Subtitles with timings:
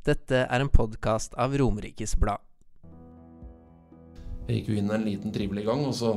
[0.00, 2.40] Dette er en podkast av Romerikes Blad.
[4.48, 6.14] Jeg gikk jo inn en liten trivelig gang, og så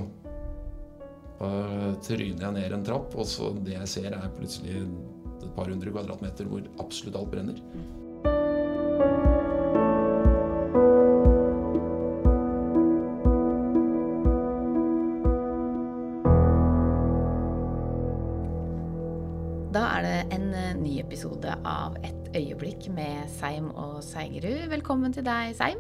[2.08, 5.92] tryner jeg ned en trapp, og så det jeg ser er plutselig et par hundre
[5.92, 7.60] kvadratmeter hvor absolutt alt brenner.
[22.92, 24.66] Med Seim og Seigerud.
[24.72, 25.80] Velkommen til deg, Seim.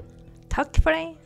[0.53, 1.17] Takk for det.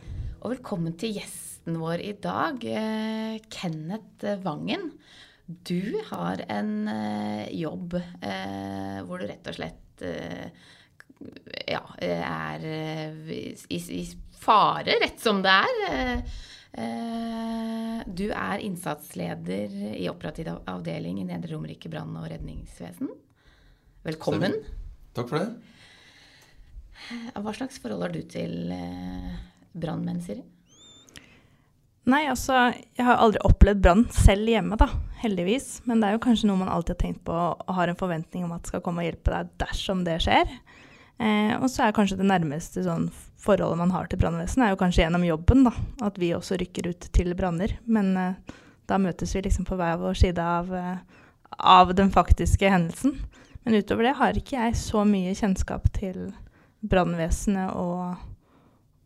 [0.42, 4.88] Og velkommen til gjesten vår i dag, eh, Kenneth Vangen.
[5.48, 10.50] Du har en eh, jobb eh, hvor du rett og slett eh,
[11.70, 12.66] ja, er
[13.32, 14.02] i, i
[14.38, 16.26] fare, rett som det er.
[18.06, 23.10] Du er innsatsleder i operativ avdeling i Nedre Romerike brann- og redningsvesen.
[24.06, 24.60] Velkommen.
[25.18, 25.50] Takk for det.
[27.38, 29.34] Hva slags forhold har du til eh,
[29.78, 30.44] brannmenn, Siri?
[32.08, 34.88] Nei, altså, jeg har aldri opplevd brann selv hjemme, da.
[35.20, 35.82] Heldigvis.
[35.90, 38.46] Men det er jo kanskje noe man alltid har tenkt på og har en forventning
[38.48, 40.54] om at skal komme og hjelpe deg dersom det skjer.
[41.18, 43.10] Eh, og så er kanskje det nærmeste sånn
[43.42, 45.74] forholdet man har til brannvesenet, er jo kanskje gjennom jobben, da.
[46.06, 47.76] At vi også rykker ut til branner.
[47.90, 48.56] Men eh,
[48.88, 51.26] da møtes vi liksom på hver vår side av, eh,
[51.58, 53.18] av den faktiske hendelsen.
[53.68, 56.30] Men utover det har ikke jeg så mye kjennskap til
[56.88, 58.20] brannvesenet og,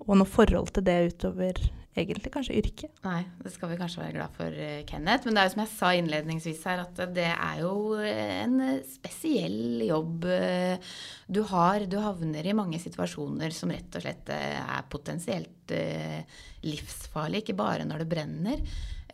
[0.06, 1.62] og noe forhold til det utover
[1.98, 2.92] egentlig kanskje yrket.
[3.04, 5.26] Nei, det skal vi kanskje være glad for, eh, Kenneth.
[5.26, 8.86] Men det er jo som jeg sa innledningsvis her, at det er jo en eh,
[8.88, 10.94] spesiell jobb eh,
[11.28, 11.88] du har.
[11.92, 15.76] Du havner i mange situasjoner som rett og slett eh, er potensielt
[16.68, 18.64] livsfarlig, ikke bare når det brenner.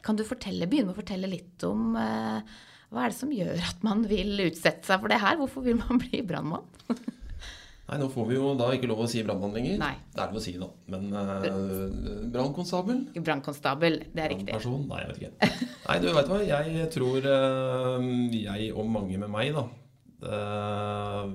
[0.05, 2.57] Kan du fortelle, begynne med å fortelle litt om eh,
[2.93, 5.39] hva er det som gjør at man vil utsette seg for det her?
[5.39, 6.67] Hvorfor vil man bli brannmann?
[7.87, 9.77] Nei, nå får vi jo da ikke lov å si brannmann lenger.
[9.79, 9.93] Nei.
[10.11, 10.67] Det er lov å si, da.
[10.91, 12.97] Men uh, brannkonstabel?
[13.15, 14.49] Brannkonstabel, det er riktig.
[14.49, 14.81] Brannperson?
[14.89, 15.51] Nei, jeg vet ikke.
[15.85, 16.39] Nei, du vet hva.
[16.49, 18.09] Jeg tror eh,
[18.41, 19.63] jeg og mange med meg, da,
[20.33, 21.31] eh,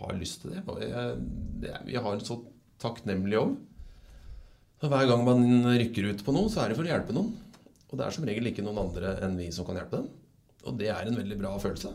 [0.00, 0.64] har lyst til det.
[0.88, 1.20] Jeg,
[1.66, 2.38] det vi har en så
[2.80, 3.58] takknemlig jobb.
[4.80, 7.36] Hver gang man rykker ut på noe, så er det for å hjelpe noen.
[7.90, 10.10] Og det er som regel ikke noen andre enn vi som kan hjelpe dem.
[10.68, 11.90] Og det er en veldig bra følelse.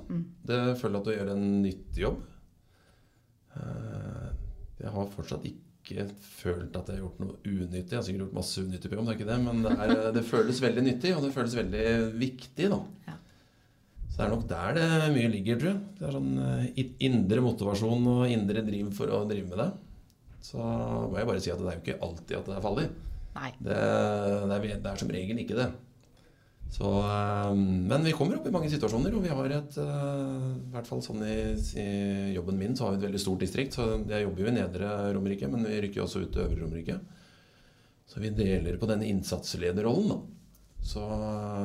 [0.50, 2.24] Det føler at du gjør en nyttig jobb.
[3.56, 4.32] Eh,
[4.82, 7.92] Jeg har fortsatt ikke følt at jeg har gjort noe unyttig.
[7.94, 9.94] Jeg har sikkert gjort masse unyttig på jobb, det er ikke det, men det, er,
[10.18, 11.86] det føles veldig nyttig, og det føles veldig
[12.20, 12.80] viktig, da.
[13.08, 13.16] Ja.
[14.10, 15.80] Så det er nok der det mye ligger, tror jeg.
[16.00, 19.70] Det er sånn eh, indre motivasjon og indre driv for å drive med det.
[20.46, 22.86] Så må jeg bare si at det er jo ikke alltid at det er fallig.
[23.36, 23.50] Nei.
[23.60, 25.70] Det, det, er, det er som regel ikke det.
[26.74, 30.72] Så, eh, men vi kommer opp i mange situasjoner, og vi har et eh, I
[30.74, 31.38] hvert fall sånn i,
[31.80, 31.90] i
[32.36, 33.78] jobben min så har vi et veldig stort distrikt.
[33.78, 36.64] Så jeg jobber jo i Nedre Romerike, men vi rykker jo også ut til Øvre
[36.64, 36.98] Romerike.
[38.06, 40.20] Så vi deler på denne innsatslederrollen, da.
[40.86, 41.02] Så,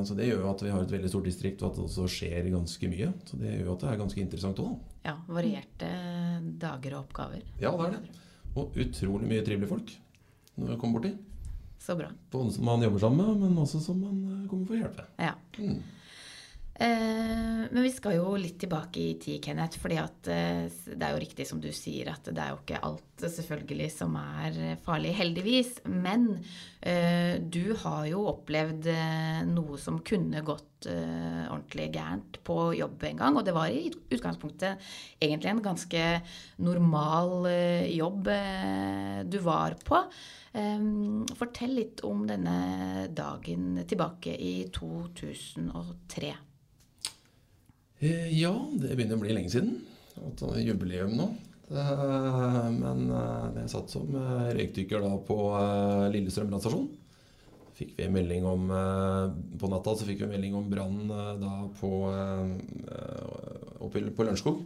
[0.09, 2.07] så det gjør jo at vi har et veldig stort distrikt, og at det også
[2.09, 3.11] skjer ganske mye.
[3.29, 4.79] Så det gjør jo at det er ganske interessant òg.
[5.05, 5.91] Ja, varierte
[6.63, 7.43] dager og oppgaver.
[7.61, 8.23] Ja, det er det.
[8.57, 9.93] Og utrolig mye trivelige folk
[10.61, 11.13] når vi kommer borti.
[11.81, 12.11] Så bra.
[12.31, 15.07] Både som man jobber sammen med, men også som man eh, kommer for å hjelpe.
[15.17, 15.33] Ja.
[15.59, 15.79] Mm.
[16.81, 19.77] Eh, men vi skal jo litt tilbake i tid, Kenneth.
[19.83, 23.25] fordi eh, det er jo riktig som du sier, at det er jo ikke alt
[23.27, 25.75] selvfølgelig som er farlig, heldigvis.
[25.93, 26.25] Men
[26.81, 28.89] eh, du har jo opplevd
[29.53, 33.37] noe som kunne gått ordentlig gærent på jobb en gang.
[33.37, 34.81] Og det var i utgangspunktet
[35.21, 36.05] egentlig en ganske
[36.65, 37.45] normal
[37.93, 38.33] jobb
[39.29, 40.01] du var på.
[41.37, 46.39] Fortell litt om denne dagen tilbake i 2003.
[48.01, 49.81] Eh, Ja, det begynner å bli lenge siden.
[50.17, 51.29] Hatt er jubileum nå.
[51.71, 51.85] Det,
[52.81, 56.89] men eh, jeg satt som eh, røykdykker da på eh, Lillestrøm brannstasjon.
[57.81, 61.93] Fikk vi melding om eh, På natta så fikk vi melding om brann eh, på
[62.11, 64.65] eh, oppe på Lørenskog.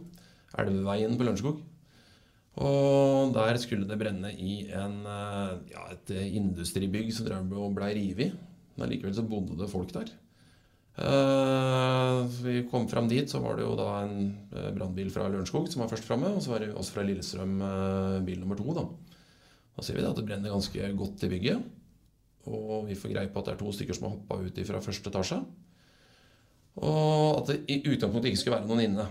[0.63, 1.61] Elveveien på Lørenskog.
[2.55, 8.39] Og der skulle det brenne i en, eh, ja, et eh, industribygg som ble revet.
[8.79, 10.09] Men likevel så bodde det folk der.
[10.95, 15.67] Eh, vi kom fram dit, så var det jo da en eh, brannbil fra Lørenskog
[15.67, 16.31] som var først framme.
[16.31, 18.69] Og så var det oss fra Lillestrøm eh, bil nummer to.
[18.77, 18.87] Da
[19.75, 21.67] Da ser vi da at det brenner ganske godt i bygget.
[22.47, 24.81] Og vi får greie på at det er to stykker som har hoppa ut fra
[24.81, 25.39] første etasje.
[26.75, 29.07] Og at det i utgangspunktet ikke skulle være noen inne.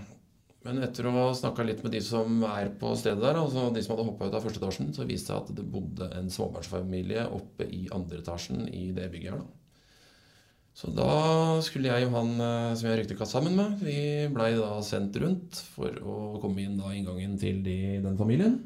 [0.64, 3.82] Men etter å ha snakka litt med de som er på stedet der, altså de
[3.84, 6.30] som hadde hoppa ut av første etasjen, så viste det seg at det bodde en
[6.32, 9.44] småbarnsfamilie oppe i andre etasjen i det bygget her.
[9.44, 9.63] da.
[10.74, 11.08] Så da
[11.62, 15.14] skulle jeg og han eh, som jeg røykte katt sammen med, vi blei da sendt
[15.22, 18.56] rundt for å komme inn da inngangen til de, den familien.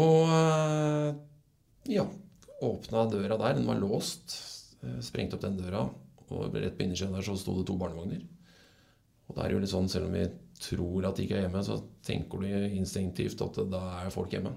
[0.00, 1.10] Og eh,
[1.92, 2.06] ja,
[2.64, 3.58] åpna døra der.
[3.58, 4.38] Den var låst.
[4.80, 5.84] Eh, Sprengte opp den døra,
[6.30, 8.24] og rett på innersiden der så sto det to barnevogner.
[9.28, 10.24] Og det er jo litt sånn, selv om vi
[10.64, 14.52] tror at de ikke er hjemme, så tenker du instinktivt at da er folk hjemme.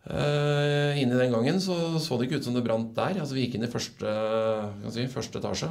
[0.00, 3.20] Uh, inni den gangen så, så det ikke ut som det brant der.
[3.20, 4.14] Altså Vi gikk inn i første,
[4.80, 5.70] kan si, første etasje.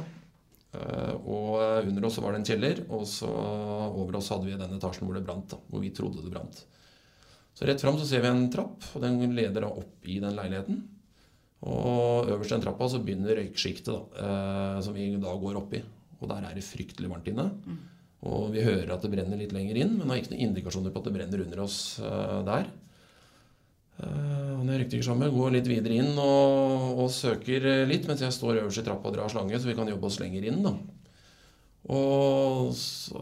[0.70, 4.76] Eh, og under oss var det en kjeller, og så over oss hadde vi den
[4.76, 5.50] etasjen hvor det brant.
[5.50, 6.62] da, Hvor vi trodde det brant.
[7.58, 10.36] Så rett fram så ser vi en trapp, og den leder da opp i den
[10.38, 10.84] leiligheten.
[11.66, 15.82] Og øverst den trappa så begynner røyksjiktet, da, eh, som vi da går opp i.
[16.20, 17.50] Og der er det fryktelig varmt inne.
[18.30, 21.00] Og vi hører at det brenner litt lenger inn, men har ikke noen indikasjoner på
[21.00, 22.70] at det brenner under oss eh, der.
[24.00, 28.34] Eh, Han jeg røykte sammen går litt videre inn og, og søker litt, mens jeg
[28.36, 30.60] står øverst i trappa og drar slange, så vi kan jobbe oss lenger inn.
[30.66, 30.74] da.
[31.88, 33.20] Og så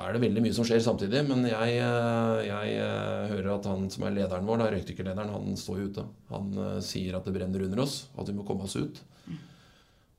[0.00, 3.84] er det veldig mye som skjer samtidig, men jeg, eh, jeg eh, hører at han
[3.92, 6.04] som er lederen vår, da, røykdykkerlederen, han står jo ute.
[6.32, 9.02] Han eh, sier at det brenner under oss, at vi må komme oss ut.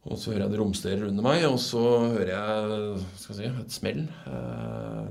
[0.03, 1.81] Og så hører jeg det romsterer under meg, og så
[2.13, 5.09] hører jeg si, et smell eh,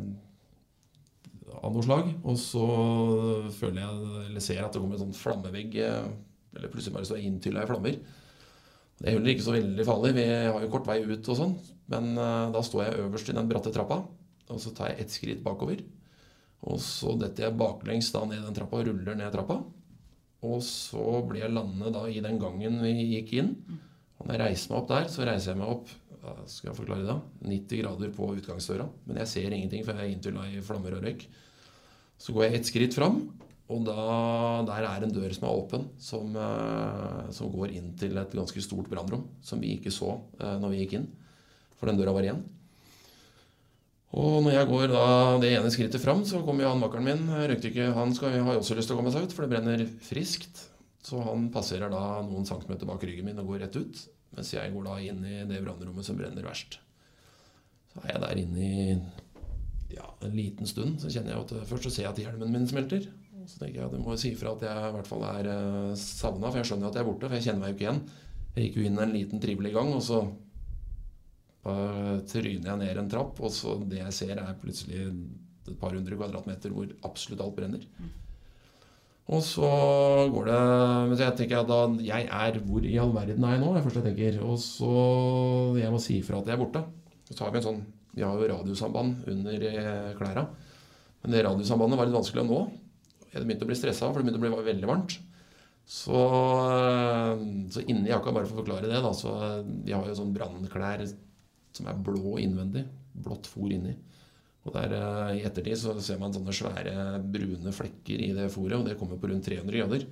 [1.62, 2.10] av noe slag.
[2.26, 2.64] Og så
[3.58, 6.10] føler jeg, eller ser jeg at det kommer en sånn flammevegg, eh,
[6.56, 7.98] eller plutselig bare står inntylla i flammer.
[8.98, 11.54] Det er heller ikke så veldig farlig, vi har jo kort vei ut og sånn.
[11.92, 14.02] Men eh, da står jeg øverst i den bratte trappa,
[14.52, 15.80] og så tar jeg ett skritt bakover.
[16.70, 19.62] Og så detter jeg baklengs da ned den trappa ruller ned trappa.
[20.46, 23.50] Og så blir jeg landende da i den gangen vi gikk inn.
[24.18, 25.90] Og når jeg reiser meg opp der, så reiser jeg meg opp
[26.46, 27.16] skal jeg forklare det,
[27.50, 28.86] 90 grader på utgangsdøra.
[29.08, 31.24] Men jeg ser ingenting, for jeg er inntylla i flammer og røyk.
[32.22, 33.24] Så går jeg ett skritt fram,
[33.72, 34.02] og da,
[34.68, 38.62] der er en dør som er åpen, som, eh, som går inn til et ganske
[38.62, 41.08] stort brannrom, som vi ikke så eh, når vi gikk inn.
[41.80, 42.44] For den døra var igjen.
[44.12, 45.04] Og når jeg går da
[45.40, 48.92] det ene skrittet fram, så kommer han makkeren min, røykdykker, han skal, har også lyst
[48.92, 50.66] til å komme seg ut, for det brenner friskt.
[51.02, 54.02] Så han passerer da noen centimeter bak ryggen min og går rett ut.
[54.36, 56.78] Mens jeg går da inn i det brannrommet som brenner verst.
[57.92, 58.94] Så er jeg der inne i
[59.96, 61.00] ja, en liten stund.
[61.02, 63.08] Så kjenner jeg at først så ser jeg at hjelmen min smelter.
[63.46, 65.94] Så tenker jeg at jeg må si ifra at jeg i hvert fall er uh,
[65.98, 67.28] savna, for jeg skjønner at jeg er borte.
[67.28, 68.02] For jeg kjenner meg jo ikke igjen.
[68.54, 70.22] Jeg gikk jo inn en liten trivelig gang, og så
[71.62, 75.04] tryner jeg ned en trapp, og så det jeg ser, er plutselig
[75.62, 77.84] et par hundre kvadratmeter hvor absolutt alt brenner.
[79.30, 79.68] Og så
[80.34, 80.54] går det
[81.06, 83.68] Men så jeg tenker at da Jeg er Hvor i all verden er jeg nå?
[83.70, 84.38] er det første jeg tenker.
[84.42, 84.88] Og så
[85.78, 86.82] Jeg må si ifra at jeg er borte.
[87.28, 87.78] Så tar vi en sånn
[88.12, 90.46] Vi har jo radiosamband under eh, klærne.
[91.22, 92.62] Men det radiosambandet var litt vanskelig å nå.
[93.32, 95.16] Jeg begynte å bli stressa, for det begynte å bli veldig varmt.
[95.88, 96.18] Så,
[96.76, 100.18] eh, så inni jakka, bare for å forklare det, da, så eh, Vi har jo
[100.18, 101.06] sånn brannklær
[101.72, 102.84] som er blå innvendig.
[103.24, 103.96] Blått fôr inni.
[104.62, 104.92] Og der
[105.34, 109.18] I ettertid så ser man sånne svære brune flekker i det fôret, og det kommer
[109.18, 110.04] på rundt 300 grader.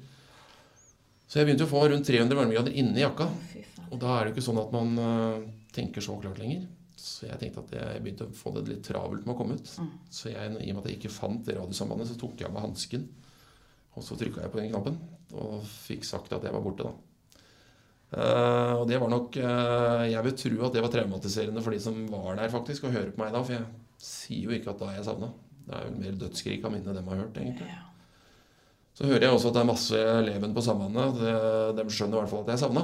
[1.30, 3.28] Så jeg begynte å få rundt 300 varmegrader inni jakka.
[3.92, 4.98] Og da er det jo ikke sånn at man
[5.76, 6.64] tenker så klart lenger.
[7.00, 9.70] Så jeg tenkte at jeg begynte å få det litt travelt med å komme ut.
[9.80, 9.90] Mm.
[10.12, 12.56] Så jeg, i og med at jeg ikke fant det radiosambandet, så tok jeg av
[12.58, 13.06] meg hansken.
[13.96, 14.98] Og så trykka jeg på den knappen
[15.40, 16.92] og fikk sagt at jeg var borte, da.
[18.10, 21.78] Uh, og det var nok uh, Jeg vil tro at det var traumatiserende for de
[21.84, 23.42] som var der, faktisk, å høre på meg da.
[23.46, 23.68] For jeg
[24.02, 25.28] sier jo ikke at da er jeg savna.
[25.68, 27.68] Det er jo mer dødsskrik av minnet dem har hørt, egentlig.
[27.70, 27.86] Ja.
[28.98, 31.20] Så hører jeg også at det er masse eleven på Sambandet.
[31.22, 32.82] De- De skjønner i hvert fall at jeg er savna.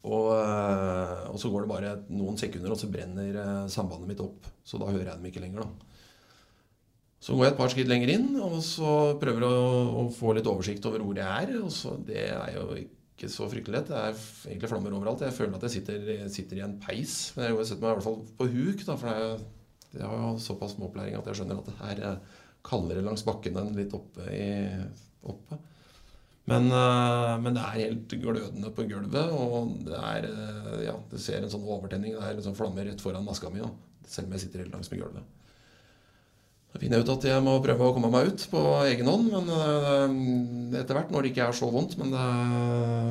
[0.00, 4.22] Og, eh, og så går det bare noen sekunder, og så brenner eh, sambandet mitt
[4.24, 4.48] opp.
[4.64, 5.90] Så da hører jeg dem ikke lenger, da.
[7.20, 10.32] Så går jeg et par skritt lenger inn, og så prøver jeg å, å få
[10.36, 11.52] litt oversikt over hvor jeg er.
[11.60, 13.90] Og så, det er jo ikke så fryktelig lett.
[13.90, 15.26] Det er egentlig flammer overalt.
[15.26, 17.18] Jeg føler at jeg sitter, sitter i en peis.
[17.36, 19.42] Men jeg sett meg i hvert fall på huk, da, for er,
[19.92, 23.24] jeg har jo såpass med opplæring at jeg skjønner at det her er kaldere langs
[23.26, 24.24] bakken enn litt oppe.
[24.32, 24.48] I,
[25.28, 25.60] oppe.
[26.48, 31.18] Men, eh, men det er helt glødende på gulvet, og det er eh, Ja, du
[31.20, 32.16] ser en sånn overtenning.
[32.16, 33.60] Det er liksom flammer rett foran maska mi,
[34.08, 35.36] selv om jeg sitter helt langs med gulvet.
[36.70, 39.30] Da finner jeg ut at jeg må prøve å komme meg ut på egen hånd,
[39.34, 42.26] men eh, etter hvert, når det ikke er så vondt men det,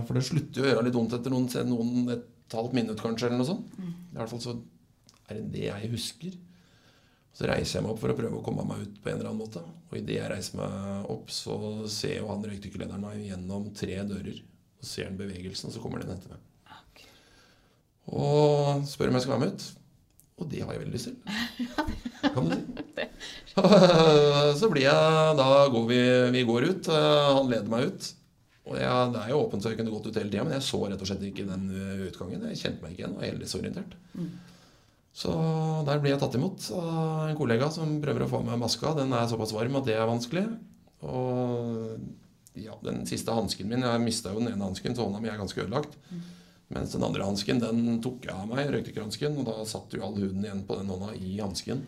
[0.08, 3.28] For det slutter jo å gjøre litt vondt etter noen, noen et halvt minutt, kanskje,
[3.30, 3.74] eller noe sånt.
[3.78, 4.56] I hvert fall så
[5.30, 6.38] er det det jeg husker.
[7.36, 9.30] Så reiser jeg meg opp for å prøve å komme meg ut på en eller
[9.32, 9.64] annen måte.
[9.90, 11.56] Og idet jeg reiser meg opp, så
[11.92, 14.42] ser jo han røykdykkerlederen meg gjennom tre dører.
[14.80, 16.46] Og ser han bevegelsen, og så kommer den etter meg.
[18.10, 19.68] Og spør om jeg skal være med ut.
[20.40, 21.18] Og det har jeg veldig lyst til.
[22.34, 23.08] Kan du si.
[24.60, 26.00] Så blir jeg Da går vi,
[26.36, 26.90] vi går ut.
[26.94, 28.10] Han leder meg ut.
[28.70, 30.66] Og jeg, det er jo åpent, så jeg kunne gått ut hele tida, men jeg
[30.68, 31.64] så rett og slett ikke den
[32.06, 32.44] utgangen.
[32.52, 33.96] Jeg kjente meg ikke igjen, og var helt desorientert.
[35.20, 35.34] Så
[35.88, 38.94] der blir jeg tatt imot av en kollega som prøver å få meg maska.
[39.02, 40.46] Den er såpass varm at det er vanskelig.
[41.04, 41.98] Og
[42.60, 45.40] ja, den siste hansken min Jeg mista jo den ene hansken, så hånda mi er
[45.40, 45.98] ganske ødelagt.
[46.70, 50.16] Mens den andre hansken den tok jeg av meg, røykdykkerhansken, og da satt jo all
[50.20, 51.82] huden igjen på den hånda i hansken.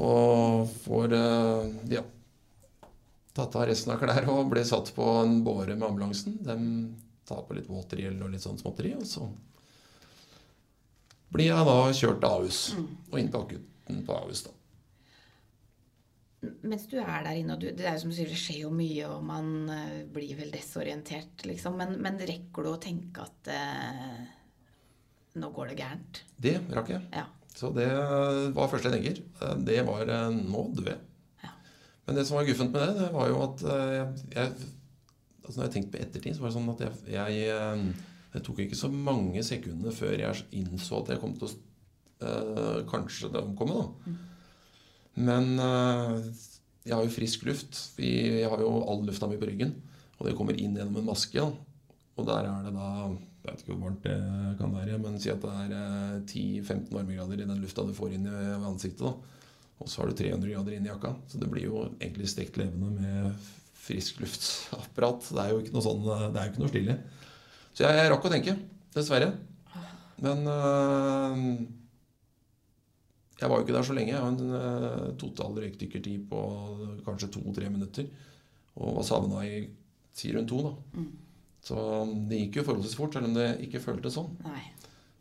[0.00, 2.04] Og får eh, ja,
[3.36, 6.40] tatt av resten av klær og ble satt på en båre med ambulansen.
[6.46, 6.56] De
[7.28, 9.28] tar på litt våtdrill og litt sånn småtteri, og så
[11.34, 12.60] blir jeg da kjørt til Ahus.
[13.10, 14.54] Og inn på akutten på Ahus, da.
[16.64, 18.62] Mens du er der inne, og du, det er jo som du sier, det skjer
[18.62, 21.76] jo mye, og man eh, blir vel desorientert, liksom.
[21.76, 24.22] Men, men rekker du å tenke at eh,
[25.36, 26.22] nå går det gærent?
[26.40, 27.04] Det rakk jeg.
[27.12, 27.26] Ja.
[27.60, 27.90] Så det
[28.56, 29.20] var første jeg tenker.
[29.44, 31.02] Eh, Det var eh, Nå dør jeg.
[31.44, 31.52] Ja.
[32.06, 34.54] Men det som var guffent med det, det var jo at jeg, jeg
[35.44, 37.92] altså Når jeg tenkte på ettertid, så var det sånn at jeg, jeg
[38.32, 41.52] Det tok ikke så mange sekundene før jeg innså at jeg kom til å
[42.22, 44.12] eh, kanskje det omkomme, da.
[45.20, 46.28] Men eh,
[46.86, 47.80] jeg har jo frisk luft.
[47.96, 49.74] Vi- Jeg har jo all lufta mi på ryggen.
[50.20, 51.40] Og det kommer inn gjennom en maske.
[51.40, 51.50] Da.
[52.20, 52.88] Og der er det da
[53.40, 56.90] Jeg vet ikke hvor varmt det kan være, men si at det er eh, 10-15
[56.92, 59.00] varmegrader i den lufta du får inn i ansiktet.
[59.00, 59.14] da.
[59.80, 61.14] Og så har du 300 grader inn i jakka.
[61.26, 63.32] Så det blir jo egentlig stekt levende med
[63.80, 65.24] friskluftsapparat.
[65.34, 66.96] Det er jo ikke noe sånn, det er jo ikke noe stilig.
[67.74, 68.56] Så jeg, jeg rakk å tenke,
[68.94, 69.30] dessverre.
[70.20, 71.44] Men øh,
[73.40, 74.12] jeg var jo ikke der så lenge.
[74.12, 76.40] Jeg har en øh, total røykdykkertid på
[77.06, 78.10] kanskje to-tre minutter.
[78.76, 79.62] Og var savna i
[80.16, 81.06] si rundt to, da.
[81.64, 81.78] Så
[82.28, 84.30] det gikk jo forholdsvis fort, selv om det ikke føltes sånn.
[84.44, 84.62] Nei.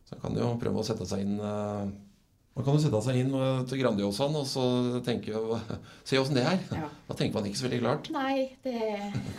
[0.08, 1.90] Så man kan jo prøve å sette seg inn øh,
[2.58, 4.64] Man kan jo sette seg inn øh, til Grandiosaen og så
[5.06, 5.38] tenke
[6.10, 6.64] Se åssen det er.
[6.74, 6.88] Ja.
[7.08, 8.10] Da tenker man ikke så veldig klart.
[8.16, 8.80] Nei, det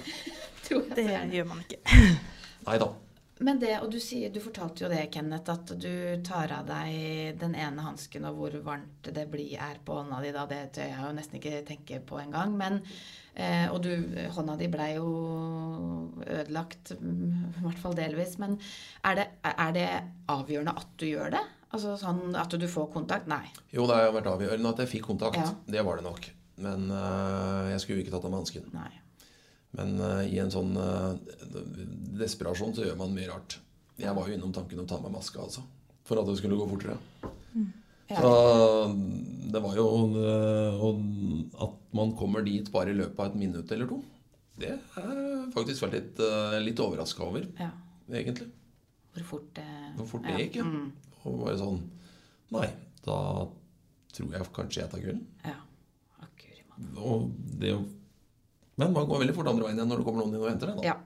[0.68, 1.80] tror jeg Det gjør man ikke.
[2.66, 2.90] Nei da.
[3.40, 7.38] Men det, og du, sier, du fortalte jo det, Kenneth, at du tar av deg
[7.40, 10.44] den ene hansken, og hvor varmt det blir, er på hånda di da.
[10.50, 12.52] Det tør jeg jo nesten ikke tenke på engang.
[12.60, 12.82] Men
[13.32, 13.94] eh, Og du,
[14.36, 15.08] hånda di blei jo
[16.26, 18.36] ødelagt, mm, i hvert fall delvis.
[18.42, 18.58] Men
[19.08, 19.88] er det, er det
[20.28, 21.44] avgjørende at du gjør det?
[21.70, 23.30] Altså sånn at du får kontakt?
[23.30, 23.46] Nei.
[23.72, 25.40] Jo, det har vært avgjørende at jeg fikk kontakt.
[25.40, 25.52] Ja.
[25.78, 26.28] Det var det nok.
[26.60, 28.68] Men øh, jeg skulle jo ikke tatt av meg hansken.
[29.78, 31.14] Men øh, i en sånn øh,
[32.20, 33.58] desperasjon så gjør man mye rart.
[34.00, 35.62] Jeg var jo innom tanken om å ta av meg maska, altså.
[36.08, 36.96] For at det skulle gå fortere.
[38.10, 38.18] Ja.
[38.18, 38.30] Så
[39.54, 41.02] det var jo og
[41.62, 44.00] At man kommer dit bare i løpet av et minutt eller to,
[44.58, 46.18] det jeg faktisk vært litt,
[46.66, 47.70] litt overraska over, Ja.
[48.10, 48.48] egentlig.
[49.14, 50.64] Hvor fort det Hvor fort det gikk, ja.
[50.66, 50.90] Mm.
[51.24, 51.80] Og bare sånn
[52.50, 52.66] Nei,
[53.06, 53.16] da
[54.12, 55.26] tror jeg kanskje jeg tar kvelden.
[55.46, 55.54] ja.
[56.20, 56.98] Akkurat.
[56.98, 57.30] Og
[57.62, 57.84] det å
[58.80, 60.72] Men man går veldig fort andre veien igjen når det kommer noen inn og henter
[60.72, 60.82] deg.
[60.82, 60.92] da.
[60.92, 60.98] Ja.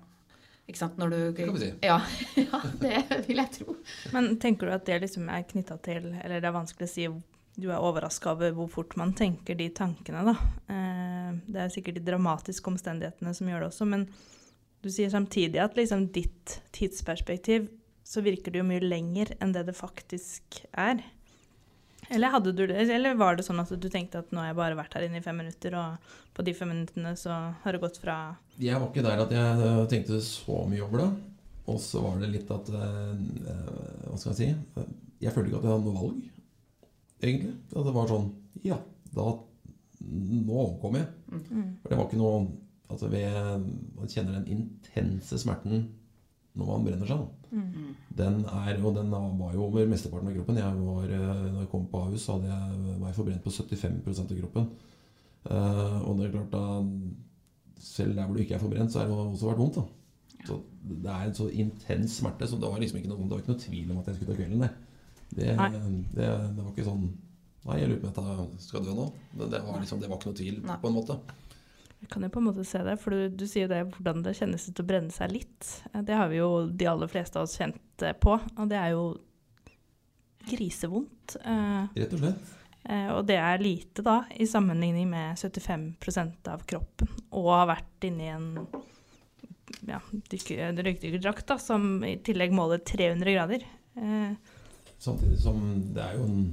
[0.65, 0.97] Ikke sant?
[0.97, 1.71] Når du Det kan vi si.
[1.85, 2.01] Ja,
[2.41, 3.77] ja det vil jeg tro.
[4.15, 7.09] Men tenker du at det liksom er knytta til Eller det er vanskelig å si
[7.55, 10.35] du er overraska over hvor fort man tenker de tankene, da.
[10.75, 14.09] Eh, det er sikkert de dramatiske omstendighetene som gjør det også, men
[14.83, 17.69] du sier samtidig at liksom ditt tidsperspektiv
[18.05, 20.99] så virker det jo mye lenger enn det det faktisk er.
[22.11, 24.59] Eller, hadde du det, eller var det sånn at du tenkte at nå har jeg
[24.59, 27.83] bare vært her inne i fem minutter, og på de fem minuttene så har det
[27.83, 28.19] gått fra
[28.61, 31.09] Jeg var ikke der at jeg øh, tenkte så mye over det.
[31.73, 34.49] Og så var det litt at øh, øh, Hva skal jeg si?
[35.25, 36.23] Jeg følte ikke at jeg hadde noe valg,
[37.23, 37.55] egentlig.
[37.73, 38.31] At det var sånn
[38.67, 38.81] Ja,
[39.15, 39.33] da
[40.05, 41.07] Nå omkom jeg.
[41.33, 42.43] For det var ikke noe
[42.93, 43.63] Altså ved
[43.97, 45.87] Man kjenner den intense smerten
[46.55, 47.23] når man brenner seg.
[47.23, 47.61] da.
[48.19, 50.61] Den er, og den var jo over mesteparten av kroppen.
[50.61, 54.35] Jeg var, øh, når jeg kom på Ahus, hadde jeg, var jeg forbrent på 75%
[54.35, 54.71] av kroppen.
[55.45, 56.63] Uh, og det er klart da
[57.85, 59.77] Selv der hvor du ikke er forbrent, så har det også vært vondt.
[59.77, 60.57] da så
[61.03, 63.53] Det er en så intens smerte, så det var liksom ikke noe, det var ikke
[63.53, 64.65] noe tvil om at jeg skulle ta kvelden.
[64.65, 64.71] Det,
[65.37, 65.53] det,
[66.17, 67.07] det, det var ikke sånn
[67.65, 69.05] Nei, jeg lurer på om jeg skal dø nå.
[69.33, 70.75] Det, det, var liksom, det var ikke noe tvil, Nei.
[70.83, 71.15] på en måte.
[72.05, 74.35] Jeg kan jo på en måte se det, for du, du sier det hvordan det
[74.37, 75.71] kjennes ut å brenne seg litt.
[75.95, 78.77] Eh, Det har vi jo de aller fleste av oss kjent eh, på, og det
[78.77, 79.07] er jo
[80.51, 81.37] grisevondt.
[81.41, 82.51] Eh, Rett og slett.
[82.85, 88.09] eh, og det er lite da, i sammenligning med 75% av kroppen, og har vært
[88.11, 88.51] inni en
[89.89, 93.65] ja, røykdykkerdrakt som i tillegg måler 300 grader.
[93.97, 94.37] Eh,
[95.05, 95.59] Samtidig som
[95.95, 96.45] det er jo en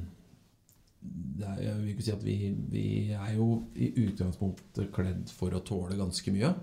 [1.41, 2.37] er, Jeg vil ikke si at vi,
[2.71, 6.53] vi er jo i utgangspunktet kledd for å tåle ganske mye.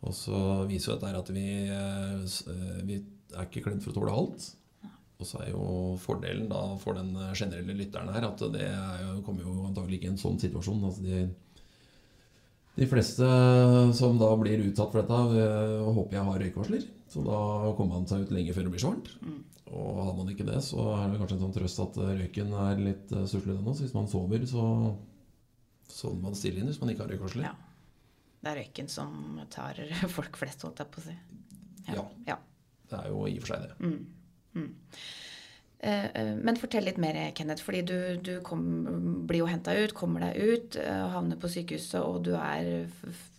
[0.00, 3.02] Og så viser jo dette at vi, eh, eh, vi
[3.36, 4.48] er ikke kledd for å tåle alt.
[5.20, 5.64] Og så er jo
[6.00, 10.08] fordelen da for den generelle lytteren her at det er jo, kommer jo antagelig ikke
[10.08, 10.84] i en sånn situasjon.
[10.88, 11.28] Altså de,
[12.80, 13.26] De fleste
[13.98, 16.88] som da blir utsatt for dette, eh, håper jeg har røykvarsler.
[17.10, 17.40] Så da
[17.76, 19.10] kommer man seg ut lenge før det blir så varmt.
[19.20, 19.40] Mm.
[19.70, 22.80] Og hadde man ikke det, så er det kanskje en sånn trøst at røyken er
[22.82, 23.74] litt suslete stusslig ennå.
[23.76, 24.64] Så hvis man sover, så
[25.90, 27.46] sovner man stille inn hvis man ikke har røykvarsler.
[27.46, 27.54] Ja.
[28.40, 29.78] Det er røyken som tar
[30.16, 31.16] folk flest, holdt jeg på å si.
[31.90, 32.06] Ja.
[32.26, 32.38] ja.
[32.90, 33.76] Det er jo i og for seg det.
[33.84, 34.00] Mm.
[34.58, 34.70] Mm.
[35.80, 37.64] Eh, eh, men fortell litt mer, Kenneth.
[37.64, 38.64] fordi du, du kom,
[39.28, 42.90] blir jo henta ut, kommer deg ut, eh, havner på sykehuset, og du er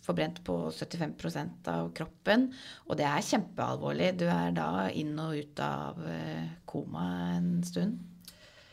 [0.02, 2.48] forbrent på 75% av kroppen.
[2.88, 4.10] Og det er kjempealvorlig.
[4.18, 6.00] Du er da inn og ut av
[6.66, 7.06] koma
[7.36, 8.00] en stund?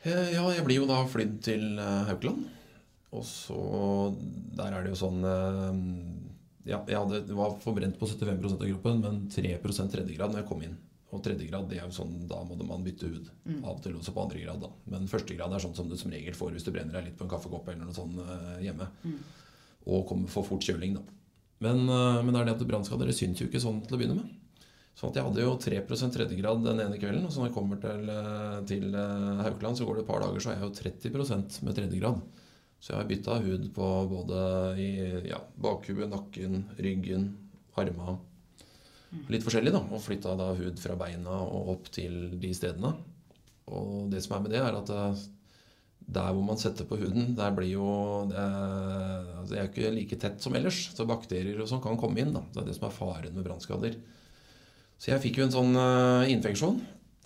[0.01, 2.47] Ja, jeg blir jo da flydd til Haukeland.
[3.13, 3.59] Og så
[4.57, 5.23] Der er det jo sånn
[6.65, 10.65] Ja, jeg hadde, var forbrent på 75% av kroppen, men 3% tredjegrad når jeg kom
[10.65, 10.77] inn.
[11.09, 13.29] Og tredje grad, det er jo sånn, da må man bytte hud.
[13.47, 13.61] Mm.
[13.63, 14.59] Av og til også på andre grad.
[14.61, 14.69] da.
[14.93, 17.17] Men første grad er sånn som du som regel får hvis du brenner deg litt
[17.17, 18.85] på en kaffekopp eller noe sånt uh, hjemme.
[19.01, 19.15] Mm.
[19.89, 21.17] Og kommer, for fort kjøling, da.
[21.65, 24.19] Men, uh, men det er det at brannskader syns jo ikke sånn til å begynne
[24.19, 24.61] med.
[24.99, 27.25] Sånn at jeg hadde jo 3% tredjegrad den ene kvelden.
[27.25, 30.45] Og så når jeg kommer til, uh, til Haukeland, så går det et par dager,
[30.45, 32.21] så er jeg jo 30% med tredjegrad.
[32.77, 34.41] Så jeg har bytta hud på både
[34.79, 34.91] i
[35.25, 37.31] ja, bakhuet, nakken, ryggen,
[37.79, 38.19] arma
[39.29, 39.81] litt forskjellig, da.
[39.93, 42.93] Og flytta da hud fra beina og opp til de stedene.
[43.69, 45.23] Og det som er med det, er at eh,
[46.09, 47.89] der hvor man setter på huden, der blir jo
[48.29, 50.87] Det er, altså det er ikke like tett som ellers.
[50.95, 52.33] Så bakterier og sånn kan komme inn.
[52.33, 52.43] da.
[52.53, 53.99] Det er det som er faren med brannskader.
[54.99, 56.81] Så jeg fikk jo en sånn uh, infeksjon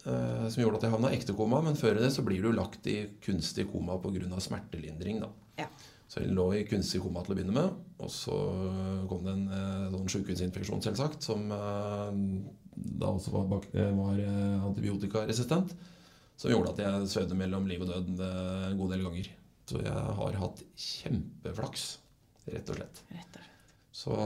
[0.05, 1.61] uh, som gjorde at jeg havna i ekte koma.
[1.65, 4.39] Men før det så blir du lagt i kunstig koma pga.
[4.43, 5.23] smertelindring.
[5.23, 5.31] da.
[5.63, 5.69] Ja.
[6.13, 7.77] Så jeg lå i kunstig koma til å begynne med.
[8.05, 8.35] Og så
[9.09, 12.19] kom det en eh, sånn sykehusinfeksjon, selvsagt, som eh,
[13.01, 13.63] da også var,
[13.97, 15.73] var eh, antibiotikaresistent.
[16.37, 19.31] Som gjorde at jeg svevde mellom liv og død en god del ganger.
[19.69, 21.87] Så jeg har hatt kjempeflaks,
[22.45, 23.01] rett og slett.
[23.09, 23.49] Rett og slett.
[23.93, 24.19] Så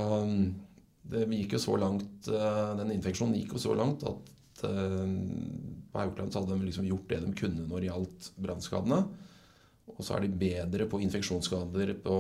[1.07, 4.31] det gikk jo så langt Den infeksjonen gikk jo så langt at
[4.63, 9.01] på Haukeland så hadde de liksom gjort det de kunne når det gjaldt brannskadene.
[9.95, 12.17] Og så er de bedre på infeksjonsskader på,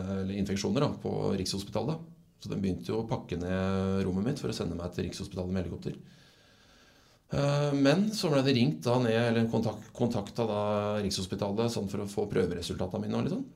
[0.00, 2.08] eller infeksjoner da, på Rikshospitalet.
[2.42, 5.52] Så de begynte jo å pakke ned rommet mitt for å sende meg til Rikshospitalet
[5.52, 5.98] med helikopter.
[7.32, 10.62] Eh, men så ble det ringt da ned, eller kontakt, kontakta da
[11.04, 13.20] Rikshospitalet sånn for å få prøveresultatene mine.
[13.20, 13.50] Og litt sånn.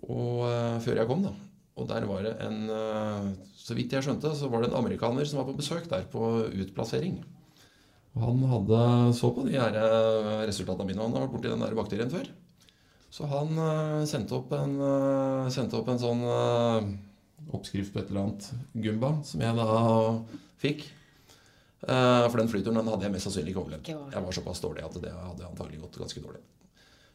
[0.00, 1.34] Og uh, før jeg kom, da.
[1.80, 5.28] Og der var det en uh, Så vidt jeg skjønte, så var det en amerikaner
[5.28, 7.18] som var på besøk der på utplassering.
[8.16, 8.78] Og han hadde
[9.18, 9.76] så på de her
[10.48, 11.02] resultatene mine.
[11.04, 12.30] Han har vært borti den der bakterien før.
[13.10, 16.86] Så han uh, sendte, opp en, uh, sendte opp en sånn uh,
[17.56, 18.46] oppskrift på et eller annet
[18.84, 19.68] Gumba, som jeg da
[20.60, 20.86] fikk.
[21.80, 23.88] for den flyturen den hadde jeg mest sannsynlig ikke overlevd.
[23.88, 26.42] Jeg var såpass dårlig at det hadde antagelig gått ganske dårlig.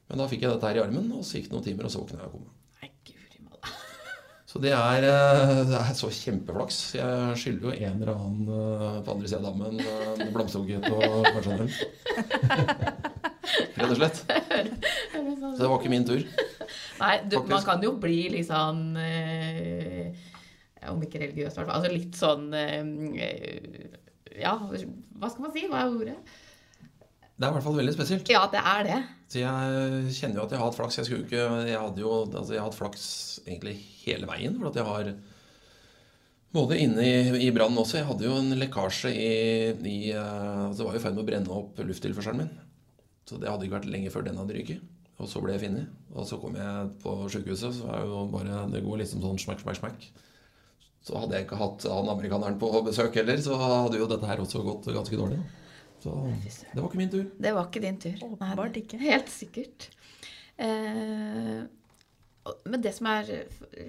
[0.10, 1.94] Men da fikk jeg dette her i armen, og så gikk det noen timer, og
[1.94, 2.52] så våkna jeg av koma.
[4.56, 5.04] Så det er,
[5.68, 6.78] det er, så kjempeflaks.
[6.96, 11.58] Jeg skylder jo en eller annen på andre sida av dammen en blomsterbukett og kanskje
[11.58, 13.12] en øl.
[13.78, 14.22] Rett og slett.
[15.56, 16.24] Så det var ikke min tur.
[17.02, 20.16] Nei, du, man kan jo bli litt sånn eh,
[20.92, 21.76] Om ikke religiøs, i hvert fall.
[21.78, 25.68] Altså litt sånn eh, Ja, hva skal man si?
[25.70, 26.18] Hva er ordet?
[27.36, 28.30] Det er i hvert fall veldig spesielt.
[28.32, 29.00] Ja, det er det.
[29.28, 31.00] Så jeg kjenner jo at jeg har hatt flaks.
[31.02, 33.08] Jeg, skulle ikke, jeg hadde jo altså jeg har hatt flaks
[33.44, 33.74] egentlig
[34.06, 34.56] hele veien.
[34.56, 35.10] For at jeg har
[36.56, 38.00] både inne i, i brannen også.
[38.00, 39.34] Jeg hadde jo en lekkasje i,
[39.76, 42.54] i altså Det var jo i ferd med å brenne opp lufttilførselen min.
[43.26, 44.84] Så det hadde ikke vært lenge før den hadde ryket.
[45.16, 45.92] Og så ble jeg funnet.
[46.14, 49.64] Og så kom jeg på sykehuset, så er jo bare Det går liksom sånn smakk,
[49.64, 50.08] smakk, smakk.
[51.06, 54.42] Så hadde jeg ikke hatt han amerikaneren på besøk heller, så hadde jo dette her
[54.42, 55.38] også gått ganske dårlig.
[56.02, 56.14] Så
[56.74, 57.26] det var ikke min tur.
[57.42, 58.24] Det var ikke din tur.
[58.28, 59.00] Åpenbart ikke.
[59.02, 59.90] Helt sikkert.
[60.58, 61.64] Eh,
[62.70, 63.32] men det som er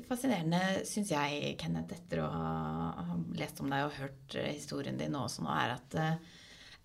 [0.09, 5.45] fascinerende, syns jeg, Kenneth, etter å ha lest om deg og hørt historien din også
[5.45, 6.36] nå, er at eh,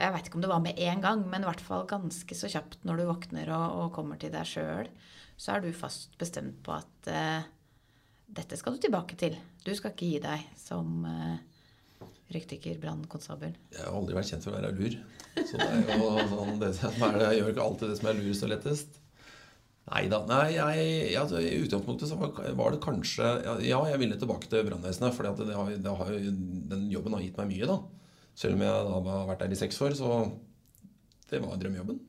[0.02, 2.50] jeg veit ikke om det var med en gang, men i hvert fall ganske så
[2.52, 4.90] kjapt når du våkner og, og kommer til deg sjøl,
[5.38, 7.46] så er du fast bestemt på at uh,
[8.32, 9.38] dette skal du tilbake til.
[9.66, 11.38] Du skal ikke gi deg som uh,
[12.32, 13.54] røykdykker, brannkonstabel.
[13.74, 14.98] Jeg har aldri vært kjent for å være lur.
[15.38, 18.54] Så det er jo sånn, det jeg gjør ikke alltid det som er lurest og
[18.54, 19.00] lettest.
[19.92, 20.68] Neida, nei da.
[21.20, 23.26] altså, I utgangspunktet så var det kanskje
[23.66, 25.18] Ja, jeg ville tilbake til brannvesenet.
[25.18, 27.68] For den jobben har gitt meg mye.
[27.74, 27.80] da
[28.38, 30.22] selv om jeg da har vært der i seks år, så
[31.32, 32.00] det var drømmejobben.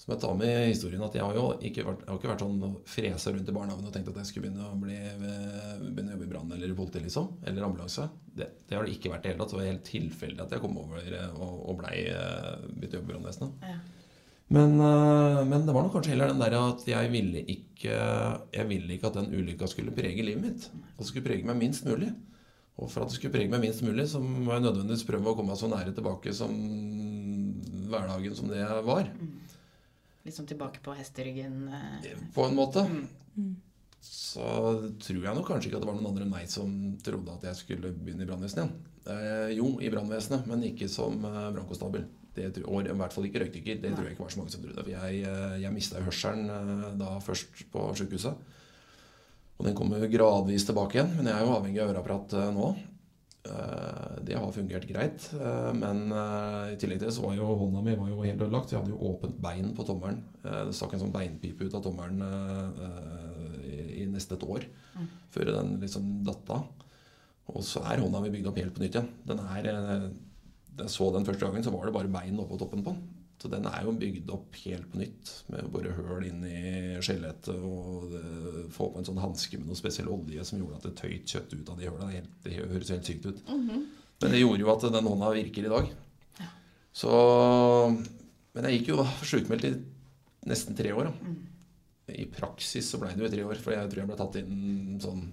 [0.00, 2.30] Så må jeg ta med i historien at jeg har jo ikke vært, har ikke
[2.30, 4.96] vært sånn fresa rundt i barnehagen og tenkt at jeg skulle begynne å, bli,
[5.82, 7.26] begynne å jobbe i brann eller i politi, liksom.
[7.44, 8.06] Eller ambulanse.
[8.24, 9.52] Det, det, har det ikke vært i det hele tatt.
[9.52, 13.12] Det var helt tilfeldig at jeg kom over og, og blei begynte å jobbe i
[13.12, 13.66] brannvesenet.
[13.68, 13.80] Ja.
[14.50, 17.98] Men, eh, men det var nok kanskje heller den der at jeg ville ikke
[18.50, 20.66] Jeg ville ikke at den ulykka skulle prege livet mitt.
[20.98, 22.10] Og skulle prege meg minst mulig.
[22.80, 25.36] Og for at det skulle prege meg minst mulig, så må jeg nødvendigvis prøve å
[25.36, 26.54] komme meg så nære tilbake som
[27.90, 29.10] hverdagen som det var.
[30.24, 31.66] Liksom tilbake på hesteryggen.
[31.68, 32.14] eh.
[32.34, 32.84] På en måte.
[33.36, 33.56] Mm.
[34.00, 34.44] Så
[35.02, 36.70] tror jeg nok kanskje ikke at det var noen andre enn meg som
[37.04, 38.72] trodde at jeg skulle begynne i brannvesenet igjen.
[39.12, 42.06] Eh, jo, i brannvesenet, men ikke som eh, brannkonstabel.
[42.64, 43.80] Og i hvert fall ikke røykdykker.
[43.82, 44.84] Det tror jeg ikke var så mange som trodde.
[44.86, 48.56] For jeg, eh, jeg mista jo hørselen eh, da først på sykehuset.
[49.60, 51.10] Og den kommer gradvis tilbake igjen.
[51.18, 52.68] Men jeg er jo avhengig av øreapparat eh, nå.
[53.44, 55.26] Eh, Det har fungert greit.
[55.36, 56.06] eh, Men
[56.72, 58.72] i tillegg til det så var jo hånda mi var jo helt ødelagt.
[58.72, 60.22] Jeg hadde jo åpent bein på tommelen.
[60.42, 62.22] Det stakk en sånn beinpipe ut av tommelen
[63.68, 64.64] i- neste nesten et år.
[65.30, 66.64] Før den liksom datt av.
[67.50, 69.08] Og så er hånda mi bygd opp helt på nytt igjen.
[69.26, 69.62] Den er,
[70.78, 73.02] jeg så den første gangen, så var det bare bein oppå toppen på den.
[73.40, 77.56] Så den er jo bygd opp helt på nytt, med bare høl inn i skjelettet
[77.56, 78.24] og det,
[78.74, 81.54] få på en sånn hanske med noe spesiell olje som gjorde at det tøyt kjøtt
[81.56, 82.10] ut av de høla.
[82.12, 83.40] Det, det høres helt sykt ut.
[84.20, 85.88] Men det gjorde jo at den hånda virker i dag.
[86.92, 87.12] Så
[88.52, 89.72] Men jeg gikk jo sjukmeldt i
[90.50, 91.08] nesten tre år.
[91.08, 91.34] Da.
[92.20, 94.38] I praksis så ble det jo i tre år, for jeg tror jeg ble tatt
[94.42, 95.30] inn sånn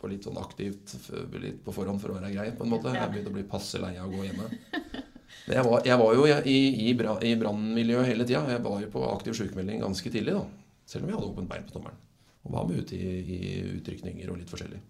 [0.00, 0.94] på litt sånn aktivt
[1.36, 2.94] litt på forhånd for å være grei, på en måte.
[2.96, 4.48] Jeg begynte å bli passe lei av å gå hjemme.
[5.50, 8.44] Jeg var, jeg var jo i, i, i brannmiljøet hele tida.
[8.54, 10.44] Jeg var jo på aktiv sykemelding ganske tidlig, da.
[10.90, 11.98] Selv om jeg hadde åpent bein på tommelen.
[12.44, 13.40] Og var med ute i, i
[13.76, 14.80] utrykninger og litt forskjellig.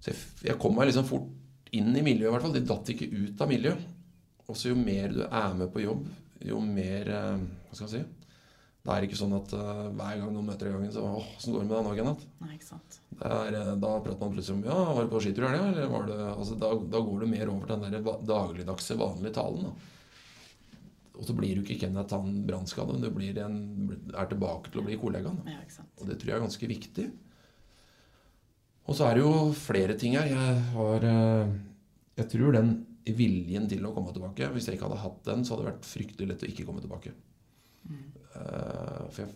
[0.00, 2.54] Så jeg, jeg kom meg liksom fort inn i miljøet, i hvert fall.
[2.54, 3.88] De datt ikke ut av miljøet.
[4.44, 6.04] Og så jo mer du er med på jobb,
[6.44, 8.23] jo mer eh, Hva skal jeg si?
[8.84, 11.54] Det er ikke sånn at uh, hver gang noen møter i gangen, så åh, åssen
[11.54, 12.26] går det med deg nå, Kenneth?
[12.44, 12.98] Nei, ikke sant.
[13.14, 15.70] Er, eh, da prater man plutselig om ja, var du på skitur i helga?
[15.70, 19.36] Eller var det altså, da, da går du mer over til den der dagligdagse, vanlige
[19.38, 19.70] talen.
[19.70, 19.94] Da.
[21.14, 23.58] Og så blir du ikke Kenneth han brannskadde, du blir en,
[24.12, 25.38] er tilbake til å bli kollegaen.
[25.40, 25.54] da.
[25.54, 25.92] Ja, ikke sant.
[26.02, 27.06] Og det tror jeg er ganske viktig.
[28.84, 30.28] Og så er det jo flere ting her.
[30.28, 31.54] Jeg har uh,
[32.18, 35.54] Jeg tror den viljen til å komme tilbake Hvis jeg ikke hadde hatt den, så
[35.54, 37.14] hadde det vært fryktelig lett å ikke komme tilbake.
[37.88, 39.30] Eh, For jeg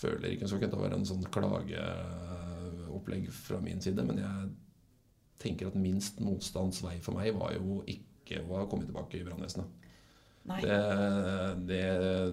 [0.00, 4.36] føler ikke så skal ikke være en sånn klageopplegg fra min side, men jeg
[5.40, 9.26] tenker at minst motstands vei for meg var jo ikke å ha kommet tilbake i
[9.26, 9.68] brannvesenet.
[10.40, 10.76] Det,
[11.68, 11.84] det